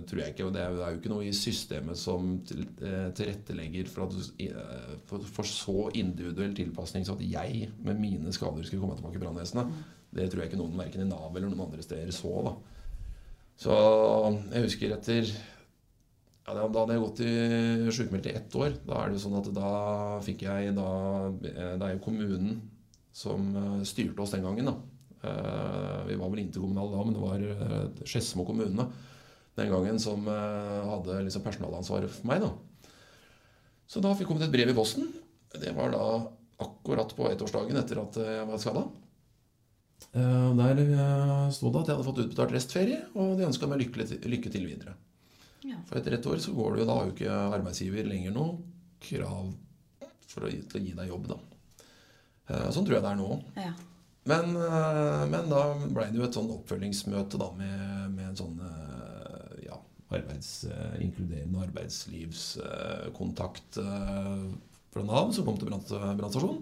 [0.07, 0.45] tror jeg ikke.
[0.47, 5.43] Og det er, jo ikke noe i systemet som eh, tilrettelegger for, at eh, for,
[5.49, 9.75] så individuell tilpasning så at jeg med mine skader skulle komme tilbake i brannvesenet.
[10.17, 12.33] Det tror jeg ikke noen verken i Nav eller noen andre steder så.
[12.47, 12.55] da.
[13.59, 13.77] Så
[14.53, 15.31] jeg husker etter
[16.47, 17.31] ja, Da hadde jeg gått i
[17.91, 18.75] sykemeldt i ett år.
[18.87, 19.71] Da er det jo sånn at da
[20.23, 20.89] fikk jeg da
[21.27, 22.61] eh, Det er jo kommunen
[23.17, 24.75] som eh, styrte oss den gangen, da.
[25.27, 28.87] Eh, Vi var vel interkommunale da, men det var Skedsmo kommune
[29.57, 32.43] den gangen som hadde liksom personalansvaret for meg.
[32.43, 32.51] da.
[33.89, 35.07] Så da fikk kommet et brev i posten.
[35.49, 36.03] Det var da
[36.61, 38.83] akkurat på ettårsdagen etter at jeg var skada.
[40.13, 40.83] Der
[41.49, 44.93] sto det at jeg hadde fått utbetalt restferie, og de ønska meg lykke til videre.
[45.67, 45.77] Ja.
[45.89, 48.51] For etter ett år så går det jo da har jo ikke arbeidsgiver lenger noe
[49.03, 49.45] krav
[50.27, 51.37] for å til å gi deg jobb, da.
[52.47, 53.31] Eh, Sånn tror jeg det er nå.
[53.59, 53.73] Ja.
[54.27, 57.77] Men, eh, men da ble det jo et sånn oppfølgingsmøte da med,
[58.15, 59.77] med en sånn eh, ja,
[60.11, 60.49] arbeids,
[61.03, 66.61] inkluderende arbeidslivskontakt fra Nav som kom til brann- brannstasjonen.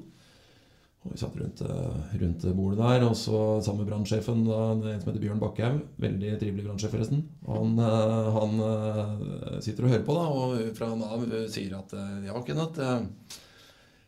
[1.06, 5.12] Og vi satt rundt, eh, rundt bordet der, og så sammen med brannsjefen, en som
[5.12, 5.84] heter Bjørn Bakkhaug.
[6.02, 7.22] Veldig trivelig brannsjef, forresten.
[7.46, 11.94] Han, eh, han eh, sitter og hører på, da, og fra Nav sier at
[12.26, 12.82] ja, Kenneth,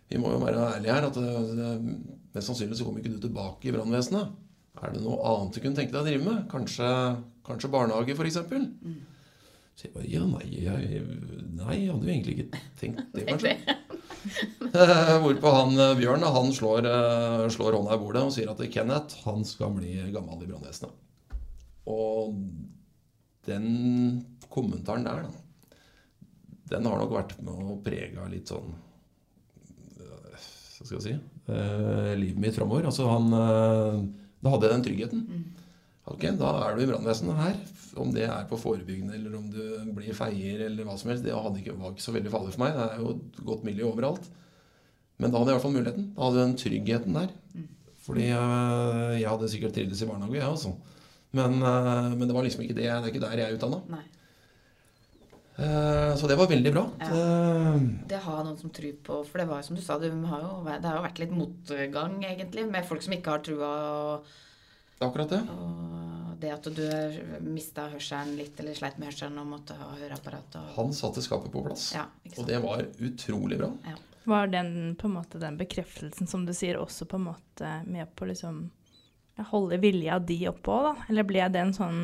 [0.09, 1.05] vi må jo være ærlige her.
[1.05, 1.21] at
[2.33, 4.33] Mest sannsynlig så kommer ikke du tilbake i brannvesenet.
[4.81, 6.43] Er det noe annet du kunne tenke deg å drive med?
[6.49, 6.89] Kanskje,
[7.45, 8.41] kanskje barnehage, f.eks.?
[9.77, 11.03] Så jeg bare ja, nei, jeg,
[11.53, 13.53] nei, jeg hadde jo egentlig ikke tenkt det, kanskje.
[15.23, 19.23] Hvorpå han eh, Bjørn han slår, eh, slår hånda i bordet og sier at Kenneth
[19.25, 20.93] han skal bli gammel i brannvesenet.
[21.87, 22.35] Og
[23.47, 23.67] den
[24.51, 25.27] kommentaren der,
[26.67, 28.73] den har nok vært med å prege litt sånn
[30.01, 32.89] eh, Hva skal jeg si livet mitt framover.
[32.89, 35.21] Altså han Da hadde jeg den tryggheten.
[36.07, 37.55] Ok, Da er du i brannvesenet her.
[37.97, 39.61] Om det er på forebyggende eller om du
[39.97, 42.75] blir feier eller hva som helst, det ikke, var ikke så veldig farlig for meg.
[42.77, 44.27] Det er jo et godt miljø overalt.
[45.17, 46.05] Men da hadde jeg i hvert fall muligheten.
[46.13, 47.31] Da hadde jeg den tryggheten der.
[48.05, 50.75] Fordi eh, jeg hadde sikkert trivdes i barnehage, jeg også.
[51.35, 52.85] Men, eh, men det var liksom ikke det.
[52.85, 53.81] Det er ikke der jeg er utdanna.
[53.97, 54.05] Nei.
[55.57, 56.83] Så det var veldig bra.
[57.01, 57.07] Ja.
[57.17, 57.77] Eh,
[58.13, 60.43] Det har noen som tror på For det var jo som du sa, det har
[60.43, 63.71] jo, det har jo vært litt motgang, egentlig, med folk som ikke har trua.
[64.13, 64.35] Og
[64.97, 65.41] Det er akkurat det.
[65.53, 70.57] Og det at du mista hørselen litt, eller sleit med hørselen og måtte ha høreapparat
[70.59, 71.91] og Han satte skapet på plass.
[71.95, 73.71] Ja, Og det var utrolig bra.
[73.85, 73.97] Ja.
[74.27, 78.09] Var den, på en måte, den bekreftelsen som du sier, også på en måte med
[78.17, 78.65] på liksom
[79.51, 81.05] holde vilja di oppe òg, da?
[81.11, 82.01] Eller ble det en sånn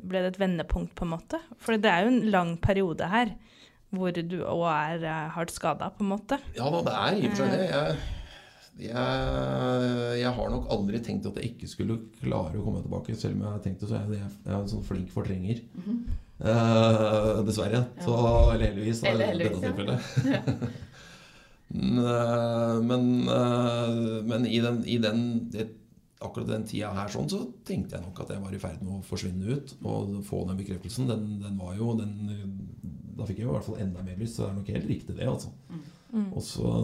[0.00, 1.36] Ble det et vendepunkt, på en måte?
[1.60, 3.34] For det er jo en lang periode her
[3.92, 6.38] hvor du òg er eh, hardt skada, på en måte.
[6.56, 7.66] Ja da, det er i og for seg det.
[7.68, 8.19] Jeg,
[8.80, 13.16] jeg, jeg har nok aldri tenkt at jeg ikke skulle klare å komme tilbake.
[13.18, 15.62] Selv om jeg har tenkt det, så er jeg, jeg er en sånn flink fortrenger.
[16.40, 17.82] Eh, dessverre.
[18.00, 18.14] Så,
[18.54, 20.00] eller heldigvis, da, Eller i dette tilfellet.
[20.30, 20.40] Ja.
[22.90, 25.20] men, eh, men i den, i den
[26.20, 28.98] akkurat den tida her sånn, så tenkte jeg nok at jeg var i ferd med
[28.98, 29.76] å forsvinne ut.
[29.84, 31.08] Og få den bekreftelsen.
[31.10, 32.16] Den, den var jo den,
[33.16, 34.36] Da fikk jeg jo i hvert fall enda mer lyst.
[34.36, 35.28] Så det er nok helt riktig, det.
[35.28, 35.52] altså.
[36.34, 36.74] Og så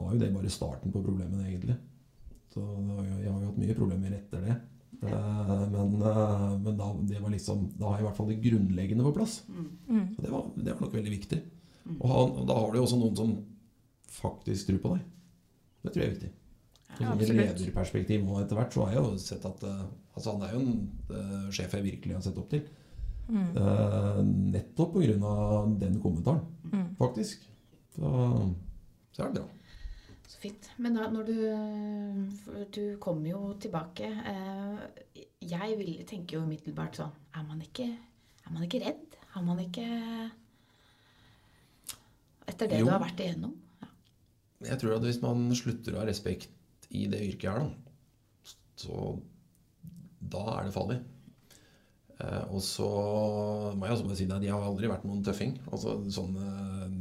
[0.00, 1.76] var jo det bare starten på problemene, egentlig.
[2.50, 4.56] Så det var jo, jeg har jo hatt mye problemer etter det.
[5.02, 8.40] Eh, Men, eh, men da, det var liksom, da har jeg i hvert fall det
[8.44, 9.36] grunnleggende på plass.
[9.48, 10.02] Mm.
[10.16, 11.38] Så det var, det var nok veldig viktig.
[12.00, 13.32] Og, ha, og da har du jo også noen som
[14.10, 15.06] faktisk tror på deg.
[15.84, 16.32] Det tror jeg er viktig.
[16.90, 19.84] Så Ja, I lederperspektiv og etter hvert så har jeg jo sett at eh,
[20.18, 22.66] altså han er jo en sjef jeg virkelig har sett opp til.
[23.30, 23.52] Mm.
[23.54, 24.16] Uh,
[24.50, 25.34] nettopp pga.
[25.78, 26.40] den kommentaren,
[26.72, 26.96] Mm.
[26.98, 27.44] faktisk.
[27.94, 28.10] Så,
[29.14, 29.44] så er det bra.
[30.30, 30.68] Så fint.
[30.78, 31.38] Men da, når du
[32.74, 34.06] Du kommer jo tilbake.
[34.06, 37.88] eh, Jeg vil, tenker jo umiddelbart sånn Er man ikke,
[38.46, 39.16] er man ikke redd?
[39.34, 39.86] Har man ikke
[42.50, 42.86] Etter det Jo.
[42.86, 43.54] du har vært igjennom?
[44.60, 46.50] Jeg tror at hvis man slutter å ha respekt
[46.90, 47.70] i det yrket her, da,
[48.76, 48.96] så
[50.20, 50.98] da er det farlig.
[52.20, 52.88] Eh, og så
[53.78, 55.54] må jeg også bare si at de har aldri vært noen tøffing.
[55.72, 56.34] Altså, sånn,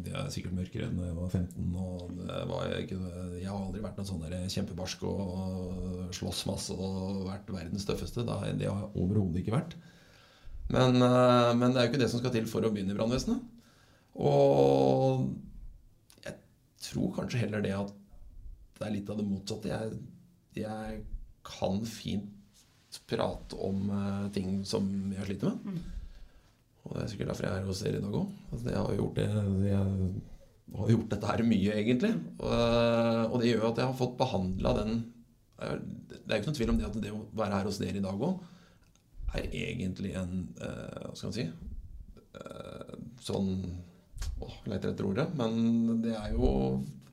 [0.05, 1.75] de er sikkert mørkere enn da jeg var 15.
[1.83, 2.97] Og var ikke,
[3.39, 8.25] jeg har aldri vært noen sånn kjempebarsk og slåss masse og vært verdens tøffeste.
[8.25, 9.77] Det har jeg overhodet ikke vært.
[10.69, 12.97] Men, eh, men det er jo ikke det som skal til for å begynne i
[12.97, 13.41] brannvesenet.
[14.19, 15.29] Og
[16.25, 16.35] jeg
[16.89, 17.93] tror kanskje heller det at
[18.79, 19.71] det er litt av det motsatte.
[19.71, 19.97] Jeg,
[20.62, 20.99] jeg
[21.47, 22.35] kan fint
[23.09, 24.85] prate om eh, ting som
[25.15, 25.81] jeg sliter med.
[26.89, 28.30] Og det er sikkert derfor jeg er hos dere i dag òg.
[28.49, 29.25] Altså, jeg har gjort, det,
[29.69, 32.13] jeg har gjort dette her mye, egentlig.
[32.39, 34.95] Og, eh, og det gjør at jeg har fått behandla den
[35.62, 35.75] eh,
[36.10, 38.02] Det er jo ikke noen tvil om det at det å være her hos dere
[38.02, 38.47] i dag òg
[39.38, 41.49] er egentlig en eh, Hva skal man si
[43.25, 43.52] Sånn
[44.39, 45.28] Åh, leter etter ordet.
[45.38, 46.47] Men det er jo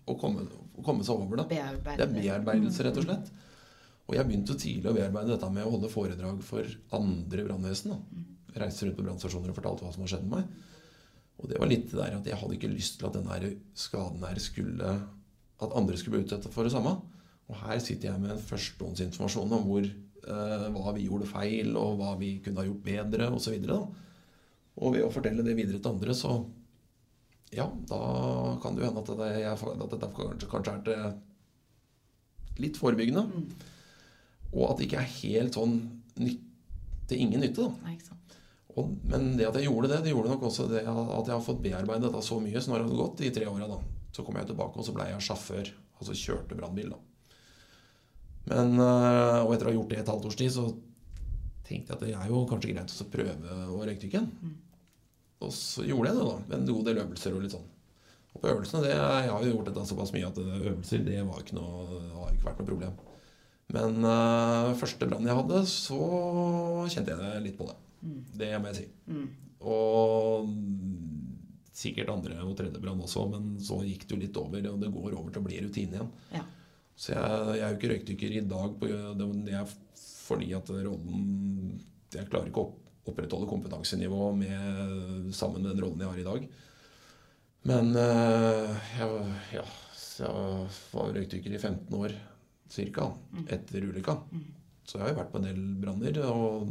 [0.07, 0.47] å komme,
[0.79, 1.49] å komme seg over det.
[1.53, 1.61] Det
[2.07, 3.31] er bearbeidelse, rett og slett.
[4.07, 7.97] Og jeg begynte tidlig å bearbeide dette med å holde foredrag for andre brannvesen.
[8.63, 10.73] Reiste rundt på brannstasjoner og fortalte hva som har skjedd med meg.
[11.37, 14.25] Og det var litt det der at jeg hadde ikke lyst til at den skaden
[14.25, 14.95] her skulle
[15.57, 16.91] At andre skulle bli utsatt for det samme.
[17.49, 21.97] Og her sitter jeg med en førstehåndsinformasjon om hvor, eh, hva vi gjorde feil, og
[22.01, 23.55] hva vi kunne ha gjort bedre, osv.
[23.73, 23.95] Og,
[24.77, 26.35] og ved å fortelle det videre til andre, så
[27.55, 28.01] ja, da
[28.61, 33.25] kan det jo hende at, det, jeg, at dette kanskje, kanskje er til litt forebyggende.
[34.53, 35.79] Og at det ikke er helt sånn
[36.21, 36.43] nytt,
[37.07, 37.63] til ingen nytte.
[37.63, 37.87] da.
[37.87, 38.37] Nei, ikke sant.
[38.77, 41.45] Og, men det at jeg gjorde det, det gjorde nok også det at jeg har
[41.45, 42.61] fått bearbeidet dette så mye.
[42.61, 43.79] Så har det gått de tre åra.
[44.13, 45.71] Så kom jeg tilbake, og så ble jeg sjåfør.
[45.97, 46.99] Altså kjørte brannbil, da.
[48.47, 50.67] Men, øh, og etter å ha gjort det et halvt års tid, så
[51.67, 54.29] tenkte jeg at det er jo kanskje greit å prøve å røyke igjen.
[55.43, 56.37] Og så gjorde jeg det, da.
[56.51, 57.67] Med en god del øvelser og litt sånn.
[58.37, 61.41] Og på øvelsene, det, Jeg har jo gjort dette såpass mye at øvelser det var
[61.41, 63.01] ikke noe, har ikke vært noe problem.
[63.73, 66.01] Men øh, første brann jeg hadde, så
[66.93, 67.77] kjente jeg litt på det.
[68.01, 68.87] Det må jeg si.
[69.11, 69.27] Mm.
[69.67, 70.51] Og
[71.77, 74.93] sikkert andre og tredje brann også, men så gikk det jo litt over, og det
[74.95, 76.13] går over til å bli rutine igjen.
[76.33, 76.45] Ja.
[76.97, 78.77] Så jeg, jeg er jo ikke røykdykker i dag.
[78.81, 78.89] På,
[79.21, 79.75] det, er
[80.27, 81.83] fordi at rollen
[82.15, 82.73] Jeg klarer ikke å
[83.07, 86.47] opprettholde kompetansenivået med, sammen med den rollen jeg har i dag.
[87.67, 89.27] Men øh, jeg,
[89.59, 89.67] ja,
[90.23, 92.17] jeg var røykdykker i 15 år
[92.73, 93.11] ca.
[93.53, 94.17] etter ulykka.
[94.87, 96.21] Så jeg har jo vært på en del branner.
[96.31, 96.71] Og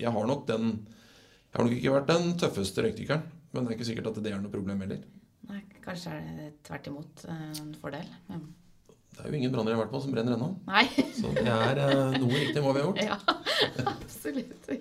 [0.00, 3.26] jeg har nok den Jeg har nok ikke vært den tøffeste røykdykkeren.
[3.54, 5.02] Men det er ikke sikkert at det er noe problem heller.
[5.46, 8.08] Nei, kanskje er det tvert imot eh, en fordel.
[8.26, 8.46] Men,
[9.14, 10.48] Det er jo ingen branner jeg har vært på som brenner ennå.
[10.66, 10.86] nei.
[11.20, 13.04] Så det er eh, noe riktig hva vi har gjort.
[13.04, 13.18] ja,
[13.94, 14.72] absolutt.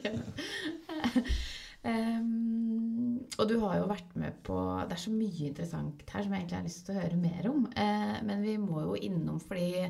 [1.83, 4.55] Ehm, og du har jo vært med på
[4.87, 7.49] Det er så mye interessant her som jeg egentlig har lyst til å høre mer
[7.49, 7.65] om.
[7.75, 9.89] Uh, men vi må jo innom fordi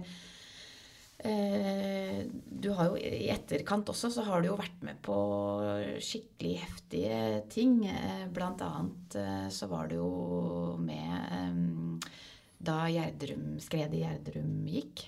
[1.24, 5.16] du har jo I etterkant også så har du jo vært med på
[6.04, 7.18] skikkelig heftige
[7.52, 7.82] ting.
[7.88, 10.12] Eh, blant annet eh, så var du jo
[10.84, 12.12] med eh,
[12.64, 15.06] da Gjerdrum, skredet i Gjerdrum gikk.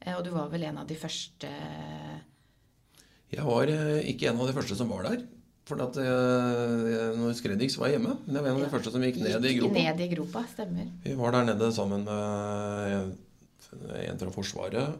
[0.00, 1.50] Eh, og du var vel en av de første
[3.32, 5.26] Jeg var eh, ikke en av de første som var der.
[5.68, 8.14] For at jeg, når skredet gikk, så var jeg hjemme.
[8.24, 9.82] Men jeg var en av de første som gikk ned i Gikk gropa.
[9.82, 10.86] Ned i gropa, stemmer.
[11.04, 13.10] Vi var der nede sammen med
[14.08, 14.96] en fra Forsvaret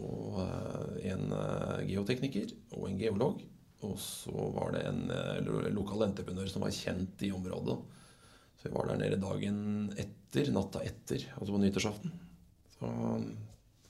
[0.00, 3.42] og eh, en eh, geotekniker og en geolog.
[3.82, 7.78] Og så var det en eh, lokal entreprenør som var kjent i området.
[8.56, 9.58] Så vi var der nede dagen
[9.98, 12.14] etter, natta etter, altså på nyttårsaften.
[12.78, 12.92] Så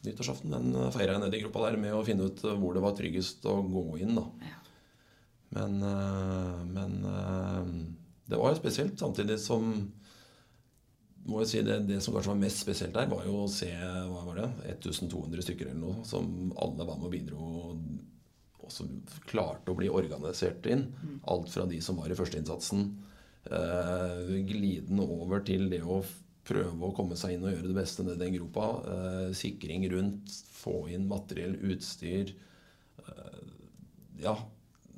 [0.02, 2.96] nyttårsaften den feira jeg nede i gruppa der med å finne ut hvor det var
[2.98, 4.26] tryggest å gå inn, da.
[4.48, 4.58] Ja.
[5.52, 5.74] Men,
[6.72, 6.94] men
[8.24, 9.74] det var jo spesielt, samtidig som
[11.28, 13.70] må jeg si det, det som kanskje var mest spesielt der, var jo å se
[13.70, 17.50] hva var det, 1200 stykker eller noe, som alle var med og bidro,
[18.62, 18.90] og som
[19.28, 20.88] klarte å bli organisert inn.
[21.30, 22.84] Alt fra de som var i førsteinnsatsen,
[23.50, 26.02] eh, glidende over til det å
[26.46, 28.66] prøve å komme seg inn og gjøre det beste nedi den gropa.
[28.94, 32.34] Eh, sikring rundt, få inn materiell, utstyr.
[33.02, 33.38] Eh,
[34.24, 34.36] ja,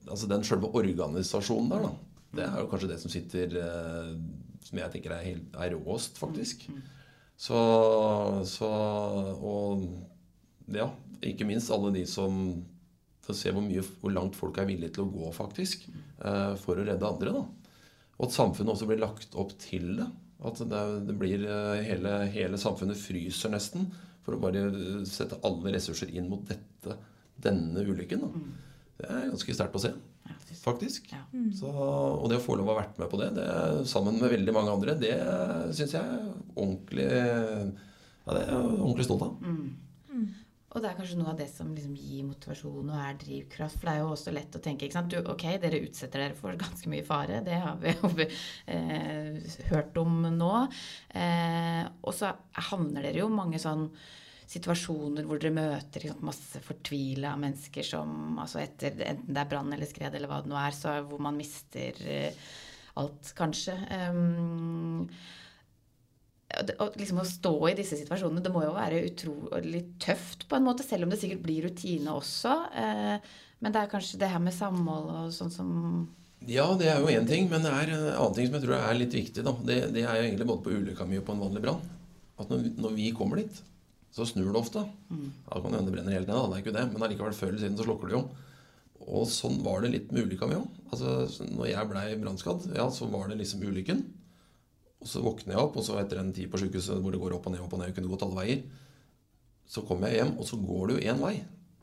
[0.07, 1.95] altså den selve organisasjonen der, da.
[2.35, 4.15] Det er jo kanskje det som sitter eh,
[4.65, 6.67] Som jeg tenker er, helt, er råest, faktisk.
[7.37, 7.59] Så,
[8.49, 8.71] så
[9.37, 9.85] Og
[10.73, 10.89] ja,
[11.25, 12.63] ikke minst alle de som
[13.25, 15.87] får se hvor, mye, hvor langt folk er villige til å gå, faktisk.
[16.25, 17.45] eh, for å redde andre, da.
[18.19, 20.09] Og at samfunnet også blir lagt opp til det.
[20.45, 23.89] At det, det blir eh, hele, hele samfunnet fryser nesten
[24.25, 24.65] for å bare
[25.09, 26.97] sette alle ressurser inn mot dette,
[27.45, 28.25] denne ulykken.
[28.25, 28.45] Da.
[29.01, 29.93] Det er ganske sterkt å se,
[30.65, 31.11] faktisk.
[31.13, 31.23] ja.
[31.57, 33.49] Så, og det å få lov å ha vært med på det, det
[33.91, 35.15] sammen med veldig mange andre, det
[35.77, 37.11] syns jeg er ordentlig
[38.25, 39.37] Ja, det er jeg ordentlig stolt av.
[40.75, 43.79] Og det er kanskje noe av det som liksom gir motivasjon og er drivkraft.
[43.79, 45.13] For det er jo også lett å tenke ikke sant?
[45.13, 47.39] Du, ok, dere utsetter dere for ganske mye fare.
[47.47, 48.11] Det har vi jo
[48.75, 49.39] eh,
[49.71, 50.53] hørt om nå.
[51.15, 52.33] Eh, og så
[52.73, 53.87] havner dere jo mange sånn
[54.51, 59.73] situasjoner hvor dere møter sant, masse fortvila mennesker som altså etter Enten det er brann
[59.75, 62.45] eller skred eller hva det nå er, så hvor man mister eh,
[63.01, 63.75] alt, kanskje.
[63.91, 65.09] Um,
[66.79, 70.67] og liksom å stå i disse situasjonene, det må jo være utrolig tøft på en
[70.69, 72.55] måte, selv om det sikkert blir rutine også.
[72.77, 75.73] Uh, men det er kanskje det her med samhold og sånn som
[76.45, 78.77] Ja, det er jo én ting, men det er en annen ting som jeg tror
[78.79, 79.43] er litt viktig.
[79.43, 81.81] Det, det er jo egentlig både på ulykka mi og på en vanlig brann.
[82.39, 83.63] At når, når vi kommer dit,
[84.15, 84.85] så snur det ofte.
[85.11, 87.35] Ja, det kan hende det brenner helt ned, da, det er ikke det, men allikevel
[87.35, 88.25] før eller siden så slukker det jo.
[89.05, 90.69] Og sånn var det litt med ulykka mi òg.
[90.95, 94.05] Altså, når jeg blei brannskadd, ja, så var det liksom ulykken.
[95.03, 97.35] Og så våkner jeg opp, og så etter en tid på sykehuset hvor det går
[97.37, 98.63] opp og ned, opp og ned, kunne gått alle veier,
[99.69, 101.35] så kommer jeg hjem, og så går det jo én vei.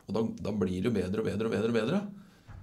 [0.07, 1.69] Og da, da blir det jo bedre og bedre og bedre.
[1.69, 2.01] og bedre.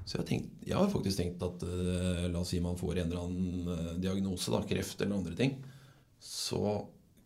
[0.09, 3.11] Så jeg, tenkt, jeg har faktisk tenkt at uh, la oss si man får en
[3.11, 5.59] eller annen eh, diagnose, da, kreft eller andre ting,
[6.25, 6.63] så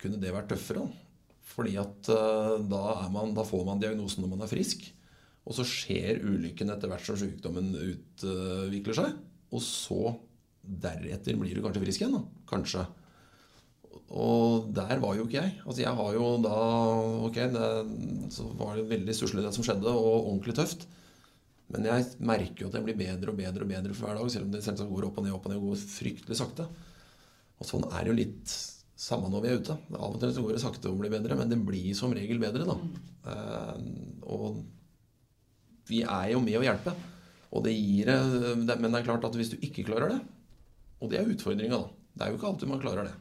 [0.01, 0.83] kunne det vært tøffere.
[0.83, 1.02] Da.
[1.53, 4.87] Fordi at eh, da, man, da får man diagnosen når man er frisk.
[5.43, 9.15] Og så skjer ulykken etter hvert som sykdommen utvikler seg.
[9.53, 10.15] Og så
[10.63, 12.15] deretter blir du kanskje frisk igjen.
[12.15, 12.85] da, Kanskje.
[14.13, 15.55] Og der var jo ikke jeg.
[15.65, 16.57] Altså jeg har jo da
[17.27, 17.69] Ok, det,
[18.33, 20.87] så var det veldig stusslig det som skjedde, og ordentlig tøft.
[21.73, 24.31] Men jeg merker jo at jeg blir bedre og bedre og bedre for hver dag,
[24.31, 26.67] selv om det selvsagt går opp og ned opp og ned og går fryktelig sakte.
[27.57, 28.55] Og sånn er det jo litt
[29.03, 29.75] samme når vi er ute.
[29.97, 32.67] Av og til går det sakte og blir bedre, men det blir som regel bedre,
[32.69, 32.77] da.
[33.33, 33.81] Eh,
[34.31, 34.63] og
[35.89, 36.95] vi er jo med å hjelpe.
[37.53, 40.21] Og det gir eh, det, Men det er klart at hvis du ikke klarer det,
[41.03, 43.15] og det er utfordringa, da Det er jo ikke alltid man klarer det.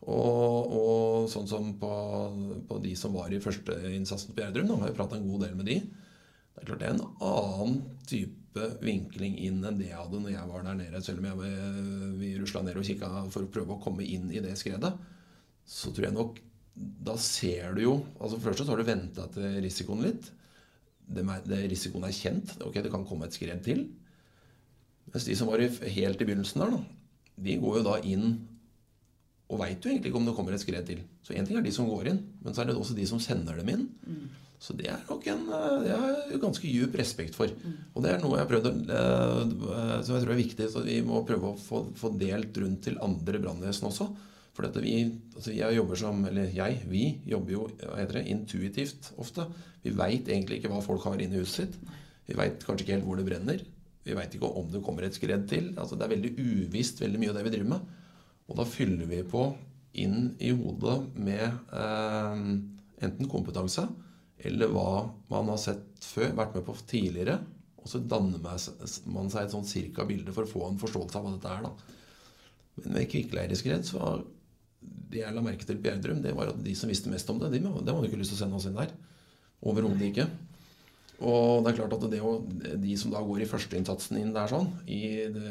[0.00, 1.90] Og, og sånn som på,
[2.68, 5.68] på de som var i førsteinnsatsen på Gjerdrum, har jeg prata en god del med
[5.68, 5.80] de.
[5.80, 8.39] Det er klart det er en annen type
[8.82, 11.00] vinkling inn enn det jeg hadde når jeg var der nede.
[11.04, 14.30] Selv om jeg, var- vi rusla ned og kikka for å prøve å komme inn
[14.34, 14.92] i det skredet.
[15.66, 16.40] Så tror jeg nok
[17.04, 20.30] Da ser du jo altså Først så har du venta til risikoen litt.
[21.10, 22.54] Det, det, risikoen er kjent.
[22.62, 23.82] Ok, det kan komme et skred til.
[25.12, 26.80] Mens de som var i, helt i begynnelsen der, da,
[27.42, 28.46] de går jo da inn
[29.50, 31.00] og veit jo egentlig ikke om det kommer et skred til.
[31.26, 33.18] Så én ting er de som går inn, men så er det også de som
[33.20, 33.88] sender dem inn.
[34.60, 37.52] Så det er nok en eh, det jeg ganske djup respekt for.
[37.94, 40.66] Og det er noe jeg har prøvd å eh, som jeg tror er viktig.
[40.68, 44.10] Så vi må prøve å få, få delt rundt til andre brannvesen også.
[44.52, 44.98] For dette vi,
[45.32, 49.46] altså jeg jobber som, eller jeg, vi jobber jo det, intuitivt ofte.
[49.80, 51.96] Vi veit egentlig ikke hva folk har inne i huset sitt.
[52.28, 53.64] Vi veit kanskje ikke helt hvor det brenner.
[54.04, 55.72] Vi veit ikke om det kommer et skred til.
[55.80, 57.96] Altså Det er veldig uvisst, veldig mye av det vi driver med.
[58.50, 59.46] Og da fyller vi på
[60.04, 62.46] inn i hodet med eh,
[63.08, 63.88] enten kompetanse
[64.44, 64.90] eller hva
[65.30, 67.38] man har sett før, vært med på tidligere.
[67.80, 71.24] Og så danner man seg- et sånn cirka bilde for å få en forståelse av
[71.24, 71.62] hva dette er.
[71.62, 71.72] da.
[72.76, 74.24] Men med kvikkleireskred så var
[75.10, 77.38] det jeg la merke til på Gjerdrum, det var at de som visste mest om
[77.40, 78.92] det, de, de hadde ikke lyst til å sende oss inn der.
[79.66, 80.28] Overhodet ikke.
[81.20, 82.32] Og det er klart at det å,
[82.80, 85.50] de som da går i førsteinnsatsen inn der sånn, i det,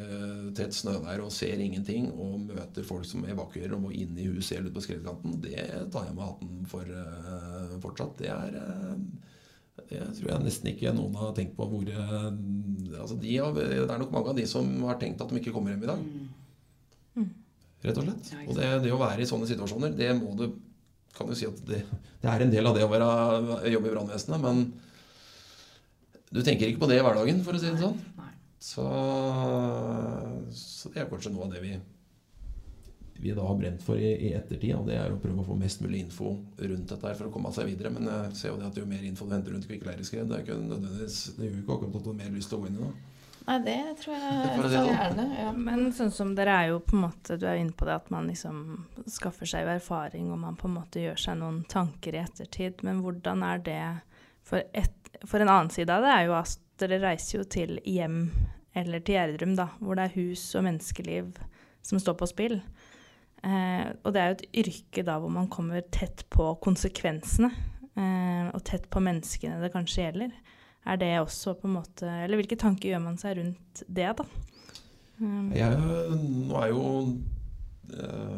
[0.58, 4.58] tett snøvær og ser ingenting, og møter folk som evakuerer og må inn i huset
[4.58, 8.18] helt ute på skredkanten, det tar jeg med hatten for uh, fortsatt.
[8.24, 8.96] Det er uh,
[9.90, 12.28] det tror jeg nesten ikke noen har tenkt på hvor uh,
[13.00, 15.54] altså de har, Det er nok mange av de som har tenkt at de ikke
[15.54, 16.04] kommer hjem i dag.
[17.20, 17.30] Mm.
[17.86, 18.34] Rett og slett.
[18.48, 20.50] Og det, det å være i sånne situasjoner, det må du
[21.16, 21.80] Kan du si at det,
[22.22, 23.08] det er en del av det å være,
[23.74, 24.68] jobbe i brannvesenet, men
[26.30, 27.98] du tenker ikke på det i hverdagen, for å si det sånn.
[28.20, 28.34] Nei.
[28.60, 28.84] Så,
[30.54, 31.74] så det er kanskje noe av det vi,
[33.24, 34.76] vi da har brent for i, i ettertid.
[34.78, 37.34] Og det er å prøve å få mest mulig info rundt dette her for å
[37.34, 37.94] komme seg videre.
[37.96, 40.46] Men jeg ser jo det at jo mer info du henter rundt kvikkleireskred, det er
[40.46, 42.70] ikke nødvendigvis Det gjør jo ikke akkurat at du har mer lyst til å gå
[42.72, 42.98] inn i noe.
[43.50, 44.92] Nei, det tror jeg det sånn.
[44.92, 45.24] gjerne.
[45.40, 45.52] Ja.
[45.58, 47.96] Men sånn som dere er jo på en måte Du er jo inne på det
[47.96, 48.60] at man liksom
[49.10, 52.84] skaffer seg jo erfaring, og man på en måte gjør seg noen tanker i ettertid.
[52.86, 53.82] Men hvordan er det
[54.46, 57.80] For, et, for en annen side av det er jo at dere reiser jo til
[57.88, 58.22] hjem
[58.78, 61.34] eller til Gjerdrum, da, hvor det er hus og menneskeliv
[61.86, 62.60] som står på spill.
[63.44, 67.50] Eh, og det er jo et yrke da hvor man kommer tett på konsekvensene,
[67.96, 70.36] eh, og tett på menneskene det kanskje gjelder.
[70.90, 74.24] Er det også på en måte Eller hvilke tanker gjør man seg rundt det, da?
[75.20, 76.86] Um, Jeg, nå er jo
[77.92, 78.38] eh,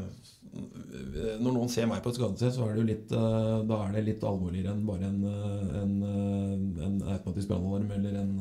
[0.52, 3.94] Når noen ser meg på et skadested, så er det jo litt eh, Da er
[3.96, 8.34] det litt alvorligere enn bare en, eh, en, eh, en automatisk brannalarm eller en,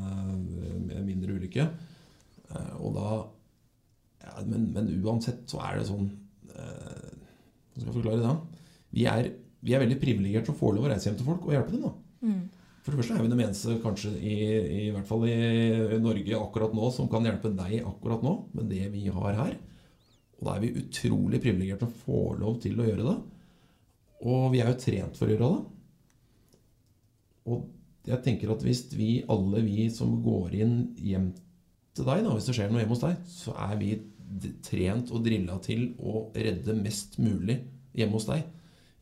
[0.91, 1.69] en mindre ulykke.
[2.83, 3.11] Og da
[4.25, 6.09] ja, men, men uansett så er det sånn
[6.51, 8.33] Hva skal jeg forklare det?
[8.99, 9.29] Vi er,
[9.63, 11.87] vi er veldig privilegerte som får lov å reise hjem til folk og hjelpe dem.
[11.87, 11.93] da.
[12.27, 12.43] mm.
[12.81, 14.37] For det første er vi de eneste kanskje i,
[14.81, 18.89] i hvert fall i Norge akkurat nå som kan hjelpe deg akkurat nå med det
[18.97, 19.59] vi har her.
[20.41, 23.19] Og da er vi utrolig privilegerte å får lov til å gjøre det.
[24.31, 25.61] Og vi er jo trent for å gjøre det.
[27.51, 31.31] Og jeg tenker at hvis vi alle vi som går inn hjem
[31.97, 33.91] til deg, da, hvis det skjer noe hjemme hos deg, så er vi
[34.65, 37.59] trent og drilla til å redde mest mulig
[37.97, 38.47] hjemme hos deg.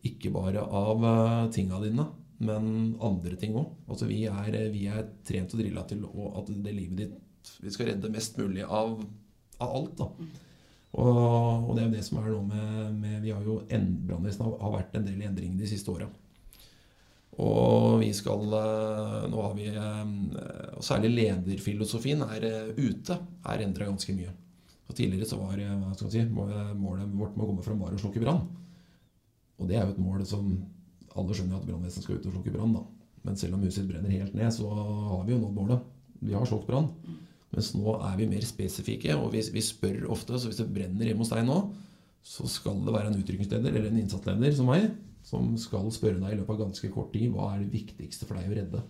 [0.08, 2.08] Ikke bare av uh, tinga dine,
[2.42, 3.70] men andre ting òg.
[3.90, 7.92] Altså, vi, er, vi er trent og drilla til at det livet ditt Vi skal
[7.92, 8.98] redde mest mulig av,
[9.62, 9.98] av alt.
[10.00, 10.47] da.
[10.96, 13.90] Og, og det er jo det som er noe med, med Vi har jo en-
[14.08, 16.08] Brannvesenet har, vært en del i endring de siste åra.
[17.38, 20.14] Og vi skal eh, Nå har vi eh,
[20.74, 23.18] Og særlig lederfilosofien er eh, ute.
[23.46, 24.32] Er endra ganske mye.
[24.88, 28.00] Og Tidligere så var hva skal si, målet vårt med å komme fram var å
[28.00, 28.40] slukke brann.
[29.60, 30.48] Og det er jo et mål som
[31.18, 32.76] alle skjønner at brannvesenet skal ut og slukke brann.
[33.26, 35.84] Men selv om huset brenner helt ned, så har vi jo nådd målet.
[36.24, 36.88] Vi har slukket brann.
[37.58, 40.38] Mens nå er vi mer spesifikke, og vi, vi spør ofte.
[40.38, 41.58] Så hvis det brenner hjemme hos deg nå,
[42.22, 44.90] så skal det være en utrykningsleder eller en innsatsleder som meg
[45.28, 48.38] som skal spørre deg i løpet av ganske kort tid hva er det viktigste for
[48.38, 48.80] deg å redde.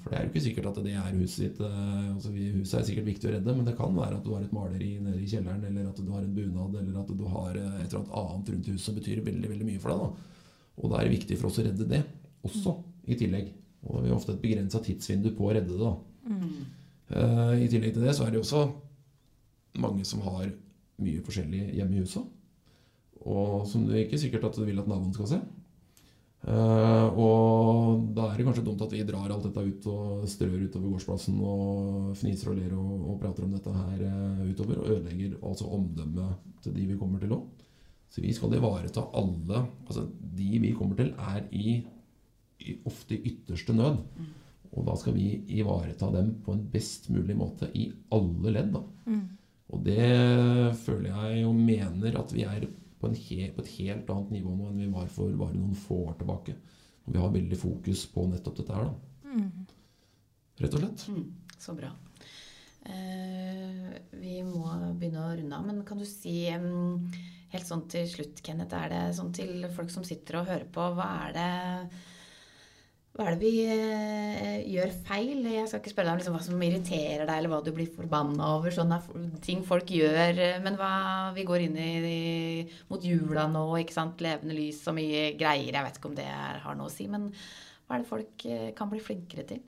[0.00, 2.86] For det er jo ikke sikkert at det er huset ditt eh, altså Huset er
[2.88, 5.28] sikkert viktig å redde, men det kan være at du har et maleri nede i
[5.28, 8.14] kjelleren, eller at du har en bunad, eller at du har eh, et eller annet
[8.22, 10.06] annet rundt huset som betyr veldig veldig mye for deg.
[10.06, 10.40] da.
[10.80, 12.00] Og da er det viktig for oss å redde det
[12.48, 12.78] også,
[13.12, 13.52] i tillegg.
[13.84, 15.82] Og vi har ofte et begrensa tidsvindu på å redde det.
[15.84, 15.92] da.
[17.14, 18.64] Eh, I tillegg til det så er det også
[19.82, 20.48] mange som har
[21.02, 22.24] mye forskjellig hjemme i huset.
[23.24, 25.40] Og som det ikke er sikkert at du vil at naboen skal se.
[26.44, 30.66] Uh, og da er det kanskje dumt at vi drar alt dette ut og strør
[30.66, 34.90] utover gårdsplassen og fniser og ler og, og prater om dette her uh, utover, og
[34.92, 37.46] ødelegger altså omdømmet til de vi kommer til òg.
[38.12, 40.04] Så vi skal ivareta alle Altså
[40.36, 41.78] de vi kommer til, er i,
[42.60, 43.96] i ofte i ytterste nød.
[44.74, 48.72] Og da skal vi ivareta dem på en best mulig måte i alle ledd.
[48.74, 48.82] da.
[49.06, 49.24] Mm.
[49.74, 50.08] Og det
[50.82, 52.66] føler jeg og mener at vi er
[53.00, 55.76] på, en he, på et helt annet nivå nå enn vi var for bare noen
[55.78, 56.56] få år tilbake.
[57.04, 59.30] Og vi har veldig fokus på nettopp dette her, da.
[59.34, 59.66] Mm.
[60.62, 61.06] Rett og slett.
[61.10, 61.90] Mm, så bra.
[62.84, 64.68] Eh, vi må
[64.98, 69.02] begynne å runde av, men kan du si helt sånn til slutt, Kenneth, er det
[69.18, 71.50] sånn til folk som sitter og hører på, hva er det
[73.14, 75.44] hva er det vi eh, gjør feil?
[75.46, 77.90] Jeg skal ikke spørre deg om liksom, hva som irriterer deg, eller hva du blir
[77.94, 78.74] forbanna over.
[78.74, 78.98] Sånne
[79.44, 80.40] ting folk gjør.
[80.42, 80.88] eh, Men hva,
[81.36, 84.24] vi går inn i, i, mot jula nå, ikke sant.
[84.24, 85.70] Levende lys og mye greier.
[85.76, 87.06] Jeg vet ikke om det er, har noe å si.
[87.12, 87.28] Men
[87.86, 89.62] hva er det folk eh, kan bli flinkere til?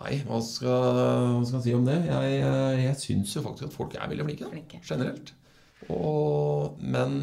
[0.00, 1.98] Nei, hva skal, hva skal jeg si om det?
[2.08, 4.80] Jeg, jeg, jeg syns jo faktisk at folk er veldig flinke, Flinke.
[4.88, 5.34] generelt.
[5.92, 7.18] Og, men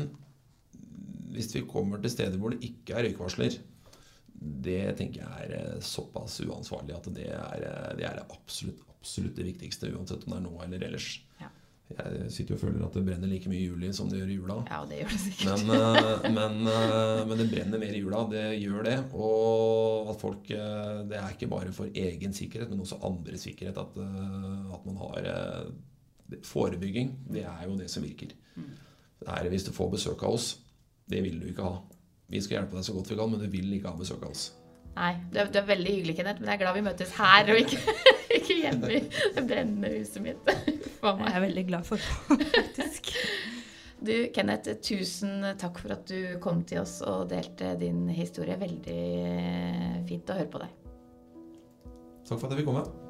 [1.33, 3.57] hvis vi kommer til steder hvor det ikke er røykvarsler,
[4.37, 9.37] det tenker jeg er eh, såpass uansvarlig at det er, eh, det er absolutt, absolutt
[9.37, 11.07] det viktigste, uansett om det er nå eller ellers.
[11.41, 11.49] Ja.
[11.87, 14.33] Jeg sitter jo og føler at det brenner like mye i juli som det gjør
[14.33, 14.57] i jula.
[14.67, 15.65] Ja, det gjør det sikkert.
[15.65, 16.57] Men, eh, men,
[17.31, 18.21] men det brenner mer i jula.
[18.29, 18.97] Det gjør det.
[19.15, 23.79] Og at folk Det er ikke bare for egen sikkerhet, men også andres sikkerhet.
[23.81, 23.97] At,
[24.77, 25.31] at man har
[26.43, 28.33] Forebygging, det er jo det som virker.
[29.17, 30.57] Det er hvis du får besøk av oss.
[31.07, 31.77] Det vil du ikke ha.
[32.27, 34.33] Vi skal hjelpe deg så godt vi kan, men du vil ikke ha besøk av
[34.33, 34.49] oss.
[34.97, 37.51] Nei, du er, du er veldig hyggelig, Kenneth, men jeg er glad vi møtes her
[37.53, 37.95] og ikke,
[38.39, 39.01] ikke hjemme i
[39.35, 40.51] det brennende huset mitt.
[40.97, 42.01] For Jeg er veldig glad for
[42.57, 43.11] faktisk.
[44.01, 48.57] Du, Kenneth, tusen takk for at du kom til oss og delte din historie.
[48.57, 50.77] Veldig eh, fint å høre på deg.
[52.27, 53.06] Takk for at jeg fikk komme.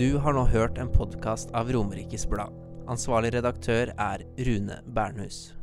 [0.00, 2.54] Du har nå hørt en podkast av Romerikes Blad.
[2.88, 5.59] Ansvarlig redaktør er Rune Bernhus.